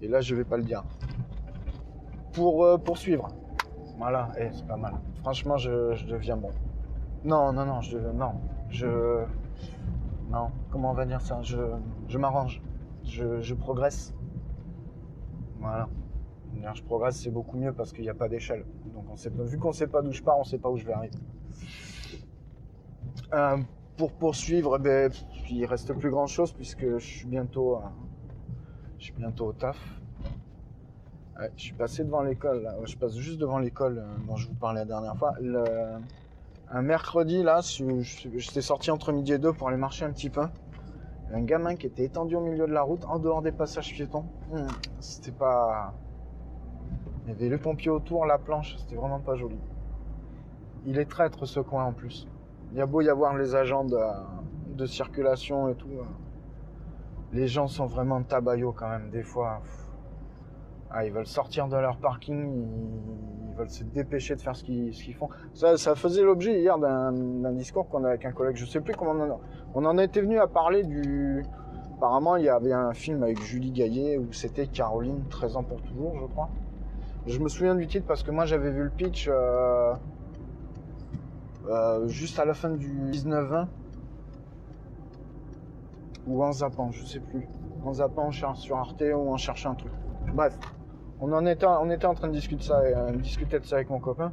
Et 0.00 0.08
là, 0.08 0.20
je 0.20 0.34
vais 0.34 0.44
pas 0.44 0.56
le 0.56 0.62
dire. 0.62 0.82
Pour 2.32 2.64
euh, 2.64 2.78
poursuivre. 2.78 3.28
Voilà, 3.98 4.28
eh, 4.38 4.48
c'est 4.52 4.66
pas 4.66 4.76
mal. 4.76 4.94
Franchement, 5.22 5.56
je, 5.56 5.94
je, 5.94 6.06
deviens 6.06 6.36
bon. 6.36 6.50
Non, 7.24 7.52
non, 7.52 7.66
non, 7.66 7.80
je 7.82 7.98
non, 7.98 8.32
je 8.70 9.24
non. 10.30 10.50
Comment 10.70 10.90
on 10.90 10.94
va 10.94 11.06
dire 11.06 11.20
ça? 11.20 11.40
Je, 11.42 12.18
m'arrange. 12.18 12.62
Je, 13.04 13.40
je 13.40 13.54
progresse. 13.54 14.14
Voilà 15.58 15.88
je 16.74 16.82
progresse, 16.82 17.16
c'est 17.20 17.30
beaucoup 17.30 17.56
mieux 17.56 17.72
parce 17.72 17.92
qu'il 17.92 18.02
n'y 18.02 18.10
a 18.10 18.14
pas 18.14 18.28
d'échelle. 18.28 18.64
Donc, 18.94 19.04
on 19.10 19.16
sait, 19.16 19.30
vu 19.30 19.58
qu'on 19.58 19.68
ne 19.68 19.74
sait 19.74 19.86
pas 19.86 20.02
d'où 20.02 20.12
je 20.12 20.22
pars, 20.22 20.36
on 20.36 20.42
ne 20.42 20.46
sait 20.46 20.58
pas 20.58 20.68
où 20.70 20.76
je 20.76 20.84
vais 20.84 20.92
arriver. 20.92 21.16
Euh, 23.32 23.58
pour 23.96 24.12
poursuivre, 24.12 24.76
eh 24.78 24.82
ben, 24.82 25.12
il 25.50 25.64
reste 25.64 25.92
plus 25.94 26.10
grand 26.10 26.26
chose 26.26 26.52
puisque 26.52 26.98
je 26.98 27.04
suis 27.04 27.26
bientôt, 27.26 27.76
euh, 27.76 27.80
je 28.98 29.04
suis 29.04 29.14
bientôt 29.14 29.46
au 29.46 29.52
taf. 29.52 29.78
Je 31.56 31.62
suis 31.62 31.74
passé 31.74 32.04
devant 32.04 32.20
l'école, 32.20 32.68
je 32.84 32.96
passe 32.98 33.16
juste 33.16 33.38
devant 33.38 33.58
l'école 33.58 33.98
euh, 33.98 34.26
dont 34.26 34.36
je 34.36 34.46
vous 34.46 34.54
parlais 34.54 34.80
la 34.80 34.86
dernière 34.86 35.16
fois. 35.16 35.32
Un 36.72 36.82
mercredi, 36.82 37.42
là, 37.42 37.60
j'étais 37.62 38.60
sorti 38.60 38.90
entre 38.90 39.12
midi 39.12 39.32
et 39.32 39.38
deux 39.38 39.52
pour 39.52 39.68
aller 39.68 39.76
marcher 39.76 40.04
un 40.04 40.12
petit 40.12 40.30
peu. 40.30 40.46
Un 41.32 41.42
gamin 41.42 41.76
qui 41.76 41.86
était 41.86 42.04
étendu 42.04 42.36
au 42.36 42.40
milieu 42.40 42.66
de 42.66 42.72
la 42.72 42.82
route, 42.82 43.04
en 43.06 43.18
dehors 43.18 43.42
des 43.42 43.52
passages 43.52 43.92
piétons. 43.92 44.24
Hmm, 44.52 44.66
c'était 45.00 45.32
pas. 45.32 45.94
Il 47.24 47.30
y 47.30 47.32
avait 47.32 47.48
le 47.48 47.58
pompier 47.58 47.90
autour, 47.90 48.24
la 48.24 48.38
planche, 48.38 48.76
c'était 48.78 48.96
vraiment 48.96 49.20
pas 49.20 49.34
joli. 49.34 49.58
Il 50.86 50.98
est 50.98 51.04
traître 51.04 51.44
ce 51.46 51.60
coin 51.60 51.84
en 51.84 51.92
plus. 51.92 52.26
Il 52.72 52.78
y 52.78 52.80
a 52.80 52.86
beau 52.86 53.00
y 53.00 53.08
avoir 53.08 53.36
les 53.36 53.54
agents 53.54 53.84
de, 53.84 54.86
circulation 54.86 55.68
et 55.68 55.74
tout. 55.74 55.90
Euh, 55.90 56.04
les 57.32 57.46
gens 57.46 57.66
sont 57.66 57.86
vraiment 57.86 58.22
tabayaux 58.22 58.72
quand 58.72 58.88
même, 58.88 59.10
des 59.10 59.22
fois. 59.22 59.60
Ah, 60.92 61.04
ils 61.04 61.12
veulent 61.12 61.26
sortir 61.26 61.68
de 61.68 61.76
leur 61.76 61.96
parking, 61.98 62.66
ils, 63.48 63.56
veulent 63.56 63.70
se 63.70 63.84
dépêcher 63.84 64.34
de 64.34 64.40
faire 64.40 64.56
ce 64.56 64.64
qu'ils 64.64 65.14
font. 65.14 65.28
Ça, 65.54 65.76
ça 65.76 65.94
faisait 65.94 66.22
l'objet 66.22 66.60
hier 66.60 66.78
d'un 66.78 67.52
discours 67.52 67.88
qu'on 67.88 68.04
a 68.04 68.08
avec 68.08 68.24
un 68.24 68.32
collègue. 68.32 68.56
Je 68.56 68.66
sais 68.66 68.80
plus 68.80 68.94
comment 68.94 69.12
on 69.12 69.30
en. 69.30 69.40
On 69.74 69.84
en 69.84 69.98
était 69.98 70.20
venu 70.20 70.38
à 70.40 70.48
parler 70.48 70.82
du. 70.82 71.44
Apparemment, 71.96 72.36
il 72.36 72.44
y 72.44 72.48
avait 72.48 72.72
un 72.72 72.92
film 72.92 73.22
avec 73.22 73.40
Julie 73.42 73.70
Gaillet 73.70 74.16
où 74.18 74.32
c'était 74.32 74.66
Caroline, 74.66 75.22
13 75.28 75.56
ans 75.56 75.62
pour 75.62 75.80
toujours, 75.82 76.18
je 76.18 76.26
crois. 76.26 76.48
Je 77.26 77.38
me 77.38 77.48
souviens 77.48 77.74
du 77.74 77.86
titre 77.86 78.06
parce 78.06 78.22
que 78.22 78.30
moi 78.30 78.46
j'avais 78.46 78.70
vu 78.70 78.82
le 78.82 78.90
pitch 78.90 79.28
euh, 79.30 79.92
euh, 81.68 82.08
juste 82.08 82.38
à 82.38 82.46
la 82.46 82.54
fin 82.54 82.70
du 82.70 82.88
19-20 83.10 83.66
ou 86.26 86.42
en 86.42 86.52
zappant, 86.52 86.90
je 86.90 87.04
sais 87.04 87.20
plus. 87.20 87.46
En 87.84 87.92
zappant 87.92 88.30
sur 88.32 88.76
Arte 88.78 89.02
ou 89.14 89.30
en 89.30 89.36
cherchant 89.36 89.72
un 89.72 89.74
truc. 89.74 89.92
Bref, 90.34 90.58
on 91.20 91.46
était, 91.46 91.66
en 91.66 92.14
train 92.14 92.28
de 92.28 92.38
euh, 92.38 93.12
discuter 93.16 93.58
de 93.58 93.64
ça 93.64 93.76
avec 93.76 93.90
mon 93.90 94.00
copain. 94.00 94.32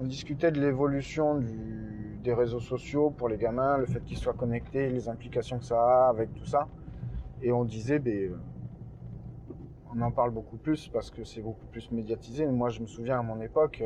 On 0.00 0.04
discutait 0.04 0.50
de 0.50 0.60
l'évolution 0.60 1.40
des 2.22 2.32
réseaux 2.32 2.60
sociaux 2.60 3.10
pour 3.10 3.28
les 3.28 3.36
gamins, 3.36 3.76
le 3.76 3.86
fait 3.86 4.00
qu'ils 4.00 4.16
soient 4.16 4.32
connectés, 4.32 4.88
les 4.88 5.08
implications 5.08 5.58
que 5.58 5.64
ça 5.64 5.80
a 5.80 6.08
avec 6.08 6.34
tout 6.34 6.46
ça. 6.46 6.66
Et 7.42 7.52
on 7.52 7.64
disait, 7.64 7.98
ben, 7.98 8.32
on 9.94 10.00
en 10.00 10.10
parle 10.10 10.30
beaucoup 10.30 10.56
plus 10.56 10.88
parce 10.88 11.10
que 11.10 11.24
c'est 11.24 11.42
beaucoup 11.42 11.66
plus 11.66 11.90
médiatisé. 11.90 12.46
Moi, 12.46 12.70
je 12.70 12.80
me 12.80 12.86
souviens 12.86 13.18
à 13.18 13.22
mon 13.22 13.40
époque, 13.42 13.82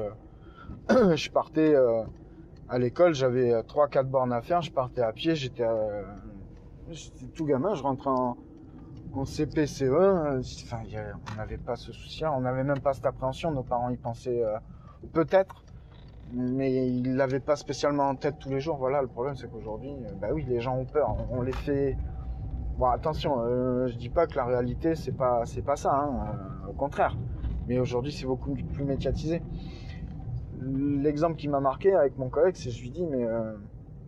euh, 0.91 1.15
je 1.17 1.31
partais 1.31 1.75
euh, 1.75 2.05
à 2.69 2.79
l'école, 2.79 3.15
j'avais 3.15 3.53
3-4 3.63 4.05
bornes 4.05 4.33
à 4.33 4.43
faire, 4.43 4.63
je 4.63 4.71
partais 4.71 5.03
à 5.03 5.13
pied, 5.13 5.35
j'étais 5.35 5.67
tout 7.35 7.45
gamin, 7.45 7.75
je 7.75 7.83
rentrais 7.83 8.11
en, 8.11 8.37
en 9.15 9.25
CPCE, 9.25 9.91
enfin, 9.91 10.83
on 11.33 11.37
n'avait 11.37 11.59
pas 11.59 11.77
ce 11.77 11.93
souci, 11.93 12.25
on 12.25 12.41
n'avait 12.41 12.65
même 12.65 12.81
pas 12.81 12.93
cette 12.93 13.07
appréhension. 13.07 13.51
Nos 13.51 13.63
parents 13.63 13.91
y 13.91 13.97
pensaient 13.97 14.43
euh, 14.43 14.57
peut-être, 15.13 15.65
mais 16.33 16.89
ils 16.89 17.17
l'avaient 17.17 17.41
pas 17.41 17.57
spécialement 17.57 18.09
en 18.09 18.15
tête 18.15 18.39
tous 18.39 18.51
les 18.51 18.61
jours. 18.61 18.77
Voilà, 18.77 19.03
le 19.03 19.09
problème 19.09 19.35
c'est 19.37 19.51
qu'aujourd'hui, 19.51 19.91
euh, 19.91 20.13
bah 20.21 20.29
oui, 20.33 20.45
les 20.49 20.61
gens 20.61 20.77
ont 20.77 20.85
peur. 20.85 21.17
On, 21.31 21.43
les 21.43 21.53
fait. 21.53 21.97
Attention, 22.83 23.43
euh, 23.45 23.89
je 23.89 23.97
dis 23.97 24.09
pas 24.09 24.27
que 24.27 24.37
la 24.37 24.47
réalité 24.47 24.95
c'est 24.95 25.13
pas 25.13 25.43
pas 25.67 25.77
ça, 25.77 25.93
hein, 25.93 26.39
au 26.67 26.73
contraire. 26.73 27.15
Mais 27.69 27.79
aujourd'hui, 27.79 28.11
c'est 28.11 28.25
beaucoup 28.25 28.55
plus 28.55 28.85
médiatisé. 28.85 29.43
L'exemple 30.63 31.37
qui 31.37 31.49
m'a 31.49 31.61
marqué 31.61 31.93
avec 31.95 32.17
mon 32.17 32.31
collègue, 32.31 32.55
c'est 32.57 32.71
je 32.71 32.81
lui 32.81 32.91
dis 32.91 33.05
mais 33.05 33.27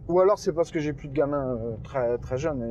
ou 0.08 0.20
alors 0.20 0.38
c'est 0.38 0.52
parce 0.52 0.70
que 0.70 0.80
j'ai 0.80 0.94
plus 0.94 1.08
de 1.08 1.12
gamins 1.12 1.58
très 1.84 2.16
très 2.16 2.38
jeunes 2.38 2.62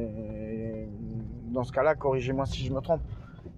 dans 1.51 1.63
ce 1.63 1.71
cas-là, 1.71 1.95
corrigez-moi 1.95 2.45
si 2.45 2.65
je 2.65 2.73
me 2.73 2.81
trompe. 2.81 3.01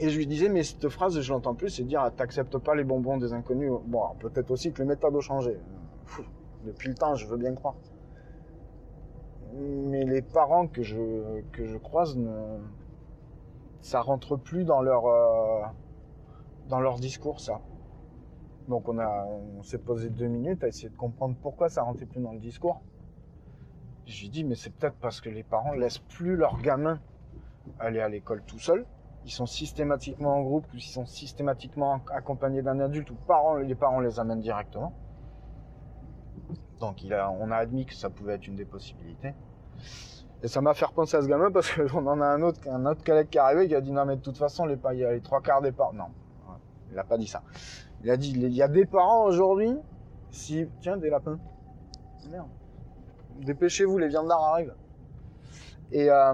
Et 0.00 0.08
je 0.08 0.16
lui 0.16 0.26
disais, 0.26 0.48
mais 0.48 0.64
cette 0.64 0.88
phrase, 0.88 1.20
je 1.20 1.32
l'entends 1.32 1.54
plus, 1.54 1.70
c'est 1.70 1.84
dire, 1.84 2.00
ah, 2.00 2.10
t'acceptes 2.10 2.58
pas 2.58 2.74
les 2.74 2.82
bonbons 2.84 3.18
des 3.18 3.32
inconnus. 3.32 3.70
Bon, 3.86 4.02
peut-être 4.18 4.50
aussi 4.50 4.72
que 4.72 4.82
les 4.82 4.88
méthodes 4.88 5.14
ont 5.14 5.20
changé. 5.20 5.56
depuis 6.64 6.88
le 6.88 6.94
temps, 6.94 7.14
je 7.14 7.26
veux 7.26 7.36
bien 7.36 7.54
croire 7.54 7.76
mais 9.54 10.04
les 10.04 10.22
parents 10.22 10.66
que 10.66 10.82
je, 10.82 11.40
que 11.52 11.66
je 11.66 11.76
croise, 11.76 12.16
ne, 12.16 12.58
ça 13.80 14.00
rentre 14.00 14.36
plus 14.36 14.64
dans 14.64 14.82
leur, 14.82 15.06
euh, 15.06 15.62
dans 16.68 16.80
leur 16.80 16.98
discours, 16.98 17.40
ça. 17.40 17.60
Donc 18.68 18.88
on, 18.88 18.98
a, 18.98 19.26
on 19.58 19.62
s'est 19.62 19.78
posé 19.78 20.10
deux 20.10 20.28
minutes 20.28 20.62
à 20.62 20.68
essayer 20.68 20.88
de 20.88 20.96
comprendre 20.96 21.34
pourquoi 21.40 21.68
ça 21.68 21.82
rentrait 21.82 22.06
plus 22.06 22.20
dans 22.20 22.32
le 22.32 22.38
discours. 22.38 22.80
J'ai 24.06 24.28
dit, 24.28 24.44
mais 24.44 24.54
c'est 24.54 24.70
peut-être 24.70 24.96
parce 25.00 25.20
que 25.20 25.28
les 25.28 25.42
parents 25.42 25.72
laissent 25.72 25.98
plus 25.98 26.36
leurs 26.36 26.60
gamins 26.60 27.00
aller 27.78 28.00
à 28.00 28.08
l'école 28.08 28.42
tout 28.46 28.58
seuls. 28.58 28.86
Ils 29.24 29.30
sont 29.30 29.46
systématiquement 29.46 30.34
en 30.36 30.42
groupe 30.42 30.64
ou 30.72 30.76
ils 30.76 30.82
sont 30.82 31.06
systématiquement 31.06 32.00
accompagnés 32.12 32.62
d'un 32.62 32.80
adulte 32.80 33.10
ou 33.10 33.14
parents, 33.26 33.56
les 33.56 33.74
parents 33.74 34.00
les 34.00 34.18
amènent 34.18 34.40
directement. 34.40 34.92
Donc 36.80 36.96
on 37.04 37.50
a 37.50 37.56
admis 37.56 37.86
que 37.86 37.94
ça 37.94 38.10
pouvait 38.10 38.34
être 38.34 38.46
une 38.46 38.56
des 38.56 38.64
possibilités. 38.64 39.34
Et 40.42 40.48
ça 40.48 40.62
m'a 40.62 40.72
fait 40.72 40.86
penser 40.94 41.16
à 41.16 41.22
ce 41.22 41.28
gamin 41.28 41.50
parce 41.50 41.70
qu'on 41.72 42.06
en 42.06 42.20
a 42.20 42.26
un 42.26 42.42
autre, 42.42 42.60
un 42.68 42.86
autre 42.86 43.04
collègue 43.04 43.28
qui 43.28 43.36
est 43.36 43.42
arrivé 43.42 43.68
qui 43.68 43.74
a 43.74 43.80
dit 43.80 43.92
non 43.92 44.06
mais 44.06 44.16
de 44.16 44.22
toute 44.22 44.38
façon 44.38 44.64
les, 44.64 44.78
il 44.92 44.98
y 44.98 45.04
a 45.04 45.12
les 45.12 45.20
trois 45.20 45.42
quarts 45.42 45.60
des 45.60 45.72
parents. 45.72 45.92
Non, 45.92 46.06
il 46.90 46.98
a 46.98 47.04
pas 47.04 47.18
dit 47.18 47.26
ça. 47.26 47.42
Il 48.02 48.10
a 48.10 48.16
dit 48.16 48.32
il 48.32 48.52
y 48.52 48.62
a 48.62 48.68
des 48.68 48.86
parents 48.86 49.24
aujourd'hui. 49.24 49.76
Si 50.30 50.66
tiens 50.80 50.96
des 50.96 51.10
lapins. 51.10 51.38
Merde. 52.30 52.48
Dépêchez-vous, 53.40 53.98
les 53.98 54.08
viandards 54.08 54.44
arrivent. 54.44 54.74
Et 55.92 56.08
euh, 56.08 56.32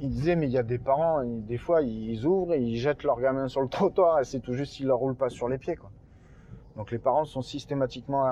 il 0.00 0.10
disait 0.10 0.36
mais 0.36 0.46
il 0.46 0.52
y 0.52 0.58
a 0.58 0.62
des 0.62 0.78
parents, 0.78 1.24
des 1.24 1.58
fois 1.58 1.82
ils 1.82 2.24
ouvrent 2.26 2.54
et 2.54 2.60
ils 2.60 2.76
jettent 2.76 3.02
leur 3.02 3.20
gamin 3.20 3.48
sur 3.48 3.62
le 3.62 3.68
trottoir 3.70 4.20
et 4.20 4.24
c'est 4.24 4.40
tout 4.40 4.52
juste 4.52 4.74
s'ils 4.74 4.86
leur 4.86 4.98
roulent 4.98 5.16
pas 5.16 5.30
sur 5.30 5.48
les 5.48 5.58
pieds 5.58 5.76
quoi. 5.76 5.90
Donc 6.78 6.92
les 6.92 6.98
parents 7.00 7.24
sont 7.24 7.42
systématiquement 7.42 8.24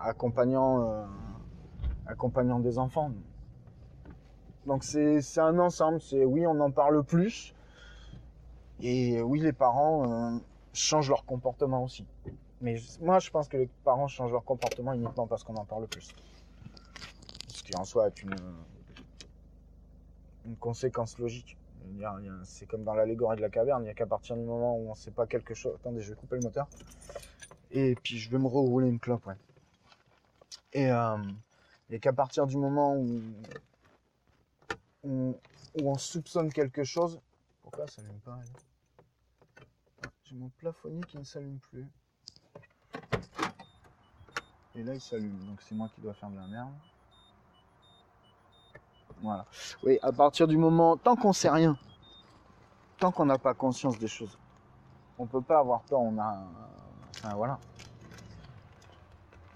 accompagnants, 0.00 0.82
euh, 0.82 1.06
accompagnants 2.06 2.58
des 2.58 2.76
enfants. 2.80 3.12
Donc 4.66 4.82
c'est 4.82 5.20
un 5.38 5.58
ensemble, 5.60 6.00
c'est 6.00 6.24
oui 6.24 6.44
on 6.44 6.58
en 6.58 6.72
parle 6.72 7.04
plus, 7.04 7.54
et 8.80 9.22
oui 9.22 9.38
les 9.38 9.52
parents 9.52 10.34
euh, 10.34 10.38
changent 10.72 11.10
leur 11.10 11.24
comportement 11.24 11.84
aussi. 11.84 12.04
Mais 12.60 12.74
moi 13.00 13.20
je 13.20 13.30
pense 13.30 13.46
que 13.46 13.56
les 13.56 13.68
parents 13.84 14.08
changent 14.08 14.32
leur 14.32 14.44
comportement 14.44 14.92
uniquement 14.94 15.28
parce 15.28 15.44
qu'on 15.44 15.54
en 15.54 15.64
parle 15.64 15.86
plus. 15.86 16.12
Ce 17.46 17.62
qui 17.62 17.76
en 17.76 17.84
soi 17.84 18.08
est 18.08 18.20
une, 18.20 18.34
une 20.44 20.56
conséquence 20.56 21.18
logique. 21.18 21.56
C'est 22.42 22.66
comme 22.66 22.82
dans 22.82 22.94
l'allégorie 22.94 23.36
de 23.36 23.42
la 23.42 23.48
caverne, 23.48 23.82
il 23.82 23.84
n'y 23.84 23.90
a 23.90 23.94
qu'à 23.94 24.06
partir 24.06 24.36
du 24.36 24.42
moment 24.42 24.76
où 24.76 24.88
on 24.88 24.90
ne 24.90 24.96
sait 24.96 25.10
pas 25.12 25.26
quelque 25.26 25.54
chose. 25.54 25.74
Attendez, 25.76 26.00
je 26.00 26.10
vais 26.10 26.16
couper 26.16 26.36
le 26.36 26.42
moteur. 26.42 26.66
Et 27.72 27.94
puis 27.94 28.18
je 28.18 28.30
vais 28.30 28.38
me 28.38 28.46
rouler 28.46 28.88
une 28.88 29.00
clope, 29.00 29.26
ouais. 29.26 29.36
Et, 30.74 30.90
euh, 30.90 31.16
et 31.90 31.98
qu'à 31.98 32.12
partir 32.12 32.46
du 32.46 32.56
moment 32.56 32.96
où 32.96 33.22
on, 35.04 35.96
soupçonne 35.96 36.52
quelque 36.52 36.84
chose. 36.84 37.20
Pourquoi 37.62 37.86
ça 37.86 38.02
s'allume 38.02 38.20
pas 38.20 38.38
J'ai 40.24 40.36
mon 40.36 40.50
plafonnier 40.50 41.02
qui 41.02 41.18
ne 41.18 41.24
s'allume 41.24 41.58
plus. 41.58 41.86
Et 44.74 44.82
là 44.82 44.94
il 44.94 45.00
s'allume, 45.00 45.38
donc 45.46 45.60
c'est 45.62 45.74
moi 45.74 45.88
qui 45.94 46.00
dois 46.00 46.14
faire 46.14 46.30
de 46.30 46.36
la 46.36 46.46
merde. 46.46 46.72
Voilà. 49.22 49.46
Oui, 49.82 49.98
à 50.02 50.12
partir 50.12 50.46
du 50.46 50.56
moment, 50.56 50.96
tant 50.96 51.16
qu'on 51.16 51.32
sait 51.32 51.50
rien, 51.50 51.78
tant 52.98 53.12
qu'on 53.12 53.26
n'a 53.26 53.38
pas 53.38 53.54
conscience 53.54 53.98
des 53.98 54.08
choses, 54.08 54.38
on 55.18 55.26
peut 55.26 55.42
pas 55.42 55.60
avoir 55.60 55.82
peur. 55.82 56.00
On 56.00 56.18
a, 56.18 56.44
Voilà. 57.22 57.58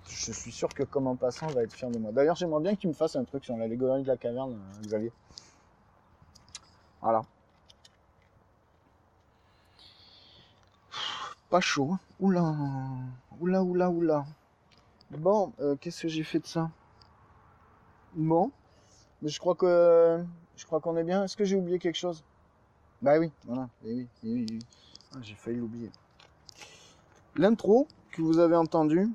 Je 0.09 0.33
suis 0.33 0.52
sûr 0.52 0.68
que 0.68 0.83
comme 0.83 1.07
en 1.07 1.16
passant, 1.16 1.46
va 1.48 1.62
être 1.62 1.72
fier 1.72 1.90
de 1.90 1.98
moi. 1.98 2.11
D'ailleurs, 2.12 2.37
j'aimerais 2.37 2.62
bien 2.62 2.74
qu'il 2.74 2.88
me 2.88 2.94
fasse 2.94 3.16
un 3.16 3.24
truc 3.24 3.44
sur 3.44 3.57
l'allégorie 3.57 4.02
de 4.02 4.09
la 4.09 4.16
caverne, 4.16 4.55
euh, 4.55 4.81
Xavier. 4.83 5.12
Voilà. 7.00 7.22
Pas 11.50 11.61
chaud. 11.61 11.90
Hein. 11.92 12.00
Oula. 12.18 12.55
Oula, 13.40 13.62
oula, 13.62 13.90
oula. 13.90 14.26
Bon, 15.11 15.52
euh, 15.61 15.76
qu'est-ce 15.76 16.02
que 16.02 16.09
j'ai 16.09 16.24
fait 16.24 16.40
de 16.40 16.46
ça? 16.46 16.70
Bon. 18.14 18.50
Mais 19.22 19.29
je 19.29 19.38
crois 19.38 19.55
que 19.55 20.24
je 20.57 20.64
crois 20.66 20.81
qu'on 20.81 20.96
est 20.96 21.05
bien. 21.05 21.24
Est-ce 21.24 21.37
que 21.37 21.44
j'ai 21.44 21.57
oublié 21.57 21.79
quelque 21.79 21.96
chose? 21.96 22.24
Bah 23.02 23.18
oui, 23.18 23.31
voilà. 23.44 23.68
Eh 23.85 23.92
oui, 23.92 24.09
eh 24.24 24.33
oui, 24.33 24.46
oui. 24.50 24.59
Ah, 25.14 25.18
j'ai 25.22 25.35
failli 25.35 25.59
l'oublier. 25.59 25.90
L'intro 27.37 27.87
que 28.12 28.22
vous 28.22 28.38
avez 28.38 28.57
entendu, 28.57 29.11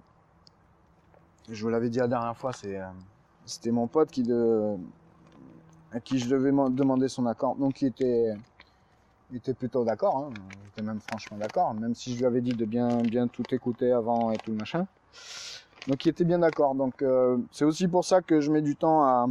je 1.49 1.63
vous 1.63 1.69
l'avais 1.69 1.89
dit 1.89 1.97
la 1.97 2.07
dernière 2.07 2.37
fois, 2.37 2.51
euh, 2.65 2.85
c'était 3.45 3.71
mon 3.71 3.87
pote 3.87 4.11
qui 4.11 4.23
à 5.91 5.99
qui 5.99 6.19
je 6.19 6.29
devais 6.29 6.51
demander 6.51 7.07
son 7.07 7.25
accord, 7.25 7.55
donc 7.55 7.81
il 7.81 7.87
était 7.87 9.53
plutôt 9.53 9.83
d'accord, 9.83 10.17
hein. 10.17 10.33
était 10.71 10.83
même 10.83 11.01
franchement 11.01 11.37
d'accord, 11.37 11.73
même 11.73 11.95
si 11.95 12.13
je 12.13 12.19
lui 12.19 12.25
avais 12.25 12.41
dit 12.41 12.53
de 12.53 12.65
bien, 12.65 13.01
bien 13.01 13.27
tout 13.27 13.43
écouter 13.51 13.91
avant 13.91 14.31
et 14.31 14.37
tout 14.37 14.51
le 14.51 14.57
machin. 14.57 14.87
Donc 15.87 16.05
il 16.05 16.09
était 16.09 16.23
bien 16.23 16.39
d'accord. 16.39 16.75
Donc 16.75 17.01
euh, 17.01 17.37
c'est 17.51 17.65
aussi 17.65 17.87
pour 17.87 18.05
ça 18.05 18.21
que 18.21 18.39
je 18.39 18.51
mets 18.51 18.61
du 18.61 18.75
temps 18.75 19.03
à 19.03 19.25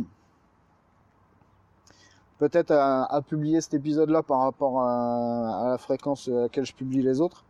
peut-être 2.38 2.72
à, 2.72 3.20
publier 3.22 3.60
cet 3.60 3.74
épisode-là 3.74 4.22
par 4.22 4.40
rapport 4.40 4.82
à, 4.82 5.68
la 5.70 5.78
fréquence 5.78 6.28
à 6.28 6.42
laquelle 6.42 6.64
je 6.64 6.74
publie 6.74 7.02
les 7.02 7.20
autres. 7.20 7.44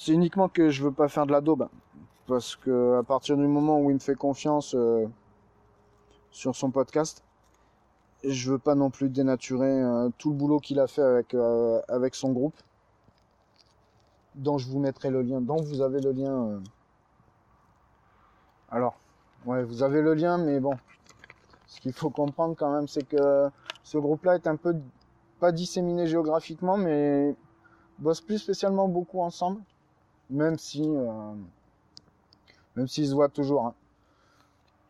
C'est 0.00 0.12
uniquement 0.12 0.48
que 0.48 0.70
je 0.70 0.84
veux 0.84 0.92
pas 0.92 1.08
faire 1.08 1.26
de 1.26 1.32
la 1.32 1.40
daube, 1.40 1.68
parce 2.28 2.54
que 2.54 3.00
à 3.00 3.02
partir 3.02 3.36
du 3.36 3.48
moment 3.48 3.80
où 3.80 3.90
il 3.90 3.94
me 3.94 3.98
fait 3.98 4.14
confiance 4.14 4.76
euh, 4.76 5.08
sur 6.30 6.54
son 6.54 6.70
podcast, 6.70 7.24
je 8.22 8.52
veux 8.52 8.60
pas 8.60 8.76
non 8.76 8.90
plus 8.90 9.08
dénaturer 9.08 9.82
euh, 9.82 10.08
tout 10.16 10.30
le 10.30 10.36
boulot 10.36 10.60
qu'il 10.60 10.78
a 10.78 10.86
fait 10.86 11.02
avec 11.02 11.34
euh, 11.34 11.80
avec 11.88 12.14
son 12.14 12.30
groupe, 12.30 12.54
dont 14.36 14.56
je 14.56 14.68
vous 14.68 14.78
mettrai 14.78 15.10
le 15.10 15.20
lien, 15.20 15.40
dont 15.40 15.60
vous 15.60 15.82
avez 15.82 16.00
le 16.00 16.12
lien. 16.12 16.62
Alors, 18.70 18.94
ouais, 19.46 19.64
vous 19.64 19.82
avez 19.82 20.00
le 20.00 20.14
lien, 20.14 20.38
mais 20.38 20.60
bon, 20.60 20.78
ce 21.66 21.80
qu'il 21.80 21.92
faut 21.92 22.10
comprendre 22.10 22.54
quand 22.56 22.72
même, 22.72 22.86
c'est 22.86 23.02
que 23.02 23.50
ce 23.82 23.98
groupe-là 23.98 24.36
est 24.36 24.46
un 24.46 24.56
peu 24.56 24.76
pas 25.40 25.50
disséminé 25.50 26.06
géographiquement, 26.06 26.76
mais 26.76 27.34
bosse 27.98 28.20
plus 28.20 28.38
spécialement 28.38 28.86
beaucoup 28.86 29.20
ensemble, 29.22 29.60
même 30.30 30.58
si 30.58 30.82
euh, 30.84 31.34
même 32.76 32.86
s'ils 32.86 33.08
se 33.08 33.14
voient 33.14 33.28
toujours. 33.28 33.66
Hein. 33.66 33.74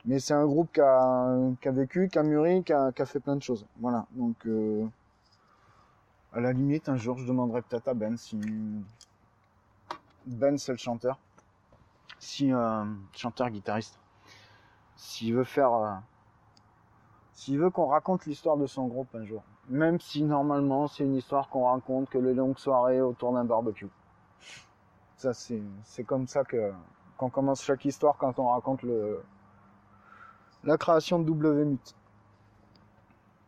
Mais 0.04 0.20
c'est 0.20 0.34
un 0.34 0.46
groupe 0.46 0.72
qui 0.72 0.80
a, 0.80 1.36
qui 1.60 1.68
a, 1.68 1.72
vécu, 1.72 2.08
qui 2.08 2.18
a 2.18 2.22
mûri, 2.22 2.62
qui 2.62 2.72
a, 2.72 2.92
qui 2.92 3.02
a 3.02 3.06
fait 3.06 3.20
plein 3.20 3.36
de 3.36 3.42
choses. 3.42 3.66
Voilà. 3.80 4.06
Donc 4.12 4.46
euh, 4.46 4.86
à 6.32 6.40
la 6.40 6.52
limite, 6.52 6.88
un 6.88 6.96
jour, 6.96 7.18
je 7.18 7.26
demanderai 7.26 7.62
peut-être 7.62 7.88
à 7.88 7.94
Ben 7.94 8.16
si 8.16 8.38
Ben 10.26 10.58
c'est 10.58 10.72
le 10.72 10.78
chanteur, 10.78 11.18
si 12.18 12.52
euh, 12.52 12.84
chanteur 13.12 13.50
guitariste, 13.50 13.98
s'il 14.96 15.34
veut 15.34 15.44
faire 15.44 15.72
euh, 15.72 15.94
s'il 17.32 17.58
veut 17.58 17.70
qu'on 17.70 17.86
raconte 17.86 18.26
l'histoire 18.26 18.56
de 18.56 18.66
son 18.66 18.86
groupe 18.86 19.14
un 19.14 19.24
jour, 19.24 19.42
même 19.68 20.00
si 20.00 20.22
normalement 20.22 20.88
c'est 20.88 21.04
une 21.04 21.16
histoire 21.16 21.48
qu'on 21.48 21.64
raconte 21.64 22.10
que 22.10 22.18
les 22.18 22.34
longues 22.34 22.58
soirées 22.58 23.00
autour 23.00 23.32
d'un 23.32 23.44
barbecue. 23.44 23.88
Ça 25.18 25.32
c'est 25.34 26.04
comme 26.04 26.26
ça 26.26 26.44
que 26.44 26.72
qu'on 27.16 27.28
commence 27.28 27.62
chaque 27.62 27.84
histoire 27.84 28.16
quand 28.16 28.38
on 28.38 28.48
raconte 28.50 28.82
le 28.82 29.20
la 30.64 30.78
création 30.78 31.18
de 31.18 31.30
WMUT. 31.30 31.78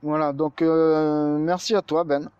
Voilà, 0.02 0.32
donc 0.32 0.62
euh, 0.62 1.38
merci 1.38 1.74
à 1.74 1.82
toi 1.82 2.04
Ben. 2.04 2.30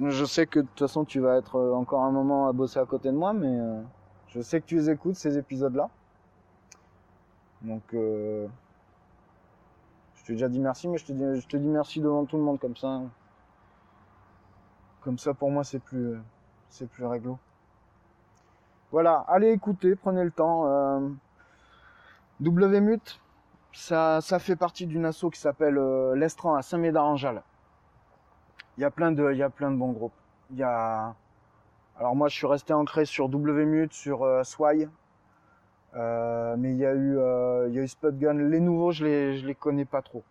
Je 0.00 0.24
sais 0.24 0.46
que 0.46 0.60
de 0.60 0.66
toute 0.66 0.78
façon 0.78 1.04
tu 1.04 1.20
vas 1.20 1.36
être 1.36 1.56
euh, 1.56 1.74
encore 1.74 2.02
un 2.02 2.10
moment 2.10 2.48
à 2.48 2.52
bosser 2.52 2.78
à 2.80 2.84
côté 2.84 3.10
de 3.10 3.16
moi, 3.16 3.32
mais 3.32 3.60
euh, 3.60 3.80
je 4.28 4.40
sais 4.40 4.60
que 4.60 4.66
tu 4.66 4.88
écoutes 4.88 5.16
ces 5.16 5.38
épisodes-là. 5.38 5.88
Donc 7.62 7.82
j'ai 7.92 8.48
déjà 10.34 10.48
dit 10.48 10.60
merci, 10.60 10.88
mais 10.88 10.98
je 10.98 11.04
te, 11.04 11.12
dis, 11.12 11.40
je 11.40 11.46
te 11.46 11.56
dis 11.56 11.66
merci 11.66 12.00
devant 12.00 12.24
tout 12.24 12.36
le 12.36 12.42
monde 12.42 12.58
comme 12.58 12.76
ça. 12.76 13.02
Comme 15.02 15.18
ça, 15.18 15.34
pour 15.34 15.50
moi, 15.50 15.64
c'est 15.64 15.80
plus, 15.80 16.16
c'est 16.68 16.88
plus 16.88 17.04
réglo. 17.04 17.38
Voilà, 18.92 19.24
allez 19.28 19.50
écouter, 19.50 19.94
prenez 19.94 20.24
le 20.24 20.30
temps. 20.30 20.66
Euh, 20.66 21.08
WMUT, 22.40 23.20
ça, 23.72 24.20
ça 24.20 24.38
fait 24.38 24.56
partie 24.56 24.86
d'une 24.86 25.04
asso 25.04 25.26
qui 25.32 25.40
s'appelle 25.40 25.78
euh, 25.78 26.16
l'Estran 26.16 26.54
à 26.54 26.62
Saint-Médard-en-Jalles. 26.62 27.42
Il 28.76 28.80
y 28.80 28.84
a 28.84 28.90
plein 28.90 29.12
de, 29.12 29.30
il 29.32 29.38
y 29.38 29.42
a 29.42 29.50
plein 29.50 29.70
de 29.70 29.76
bons 29.76 29.92
groupes. 29.92 30.12
Il 30.50 30.56
y 30.56 30.62
a, 30.62 31.14
alors 32.00 32.16
moi, 32.16 32.28
je 32.28 32.34
suis 32.36 32.46
resté 32.46 32.72
ancré 32.72 33.04
sur 33.04 33.26
WMUT, 33.26 33.88
sur 33.92 34.22
euh, 34.22 34.42
euh, 35.96 36.56
mais 36.56 36.72
il 36.72 36.78
y 36.78 36.86
a 36.86 36.94
eu, 36.94 37.18
euh, 37.18 37.68
il 37.68 37.74
y 37.74 37.78
a 37.78 37.82
eu. 37.82 38.48
Les 38.48 38.60
nouveaux, 38.60 38.90
je 38.90 39.04
les, 39.04 39.38
je 39.38 39.46
les 39.46 39.54
connais 39.54 39.84
pas 39.84 40.00
trop. 40.00 40.22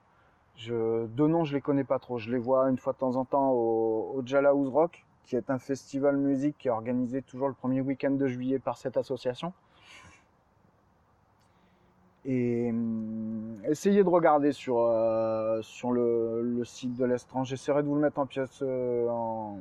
Je, 0.56 1.06
de 1.06 1.28
nom, 1.28 1.44
je 1.44 1.54
les 1.54 1.62
connais 1.62 1.84
pas 1.84 2.00
trop. 2.00 2.18
Je 2.18 2.32
les 2.32 2.40
vois 2.40 2.70
une 2.70 2.78
fois 2.80 2.94
de 2.94 2.98
temps 2.98 3.16
en 3.18 3.24
temps 3.24 3.52
au, 3.52 4.16
au 4.16 4.24
Jala 4.26 4.50
House 4.50 4.70
Rock, 4.70 5.06
qui 5.30 5.36
est 5.36 5.52
un 5.52 5.60
festival 5.60 6.18
musique 6.18 6.58
qui 6.58 6.70
est 6.70 6.72
organisé 6.72 7.22
toujours 7.22 7.50
le 7.50 7.54
premier 7.54 7.82
week-end 7.82 8.10
de 8.10 8.26
juillet 8.26 8.58
par 8.58 8.80
cette 8.80 8.98
association. 8.98 9.54
Et 12.26 12.70
hum, 12.72 13.62
essayez 13.64 14.04
de 14.04 14.10
regarder 14.10 14.52
sur, 14.52 14.80
euh, 14.80 15.62
sur 15.62 15.92
le, 15.92 16.64
site 16.66 16.96
de 16.96 17.06
l'Estrange. 17.06 17.48
J'essaierai 17.48 17.84
de 17.84 17.88
vous 17.88 17.94
le 17.94 18.02
mettre 18.02 18.18
en 18.18 18.26
pièce, 18.26 18.64
euh, 18.64 19.08
en, 19.08 19.60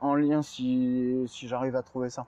en, 0.00 0.14
lien 0.16 0.42
si, 0.42 1.22
si 1.28 1.46
j'arrive 1.46 1.76
à 1.76 1.82
trouver 1.82 2.10
ça. 2.10 2.26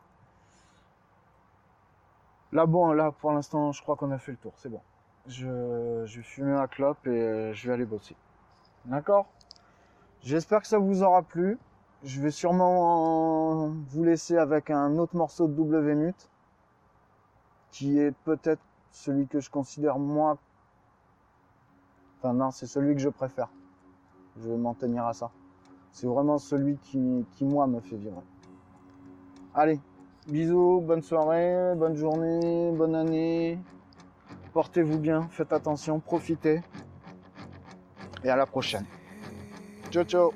Là, 2.53 2.65
bon, 2.65 2.93
là, 2.93 3.11
pour 3.11 3.33
l'instant, 3.33 3.73
je 3.73 3.83
crois 3.83 3.97
qu'on 3.97 4.13
a 4.13 4.19
fait 4.19 4.31
le 4.31 4.39
tour. 4.39 4.53
C'est 4.57 4.69
bon. 4.69 4.81
Je, 5.27 6.05
je 6.07 6.17
vais 6.19 6.23
fumer 6.23 6.53
ma 6.53 6.69
clope 6.69 7.05
et 7.09 7.11
euh, 7.11 7.53
je 7.55 7.67
vais 7.67 7.75
aller 7.75 7.85
bosser. 7.85 8.15
D'accord? 8.85 9.27
J'espère 10.23 10.61
que 10.61 10.69
ça 10.69 10.79
vous 10.79 11.03
aura 11.03 11.25
plu. 11.25 11.59
Je 12.05 12.21
vais 12.21 12.31
sûrement 12.31 13.69
vous 13.89 14.05
laisser 14.05 14.37
avec 14.37 14.71
un 14.71 14.99
autre 14.99 15.17
morceau 15.17 15.49
de 15.49 15.61
WMUT 15.61 16.15
qui 17.73 17.99
est 17.99 18.13
peut-être 18.25 18.63
celui 18.93 19.27
que 19.27 19.41
je 19.41 19.51
considère 19.51 19.99
moi. 19.99 20.39
Enfin, 22.19 22.33
non, 22.33 22.51
c'est 22.51 22.67
celui 22.67 22.95
que 22.95 23.01
je 23.01 23.09
préfère. 23.09 23.49
Je 24.37 24.49
vais 24.49 24.57
m'en 24.57 24.75
tenir 24.75 25.07
à 25.07 25.13
ça. 25.13 25.31
C'est 25.93 26.07
vraiment 26.07 26.39
celui 26.39 26.77
qui, 26.79 27.27
qui, 27.33 27.45
moi, 27.45 27.67
me 27.67 27.81
fait 27.81 27.97
vivre. 27.97 28.23
Allez, 29.55 29.81
Bisous, 30.29 30.83
bonne 30.87 31.01
soirée, 31.01 31.73
bonne 31.75 31.97
journée, 31.97 32.71
bonne 32.73 32.95
année. 32.95 33.59
Portez-vous 34.53 34.99
bien, 34.99 35.27
faites 35.31 35.55
attention, 35.55 36.01
profitez. 36.01 36.61
Et 38.23 38.29
à 38.29 38.37
la 38.37 38.45
prochaine. 38.45 38.85
Ciao, 39.91 40.05
ciao. 40.05 40.33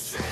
shit. 0.00 0.29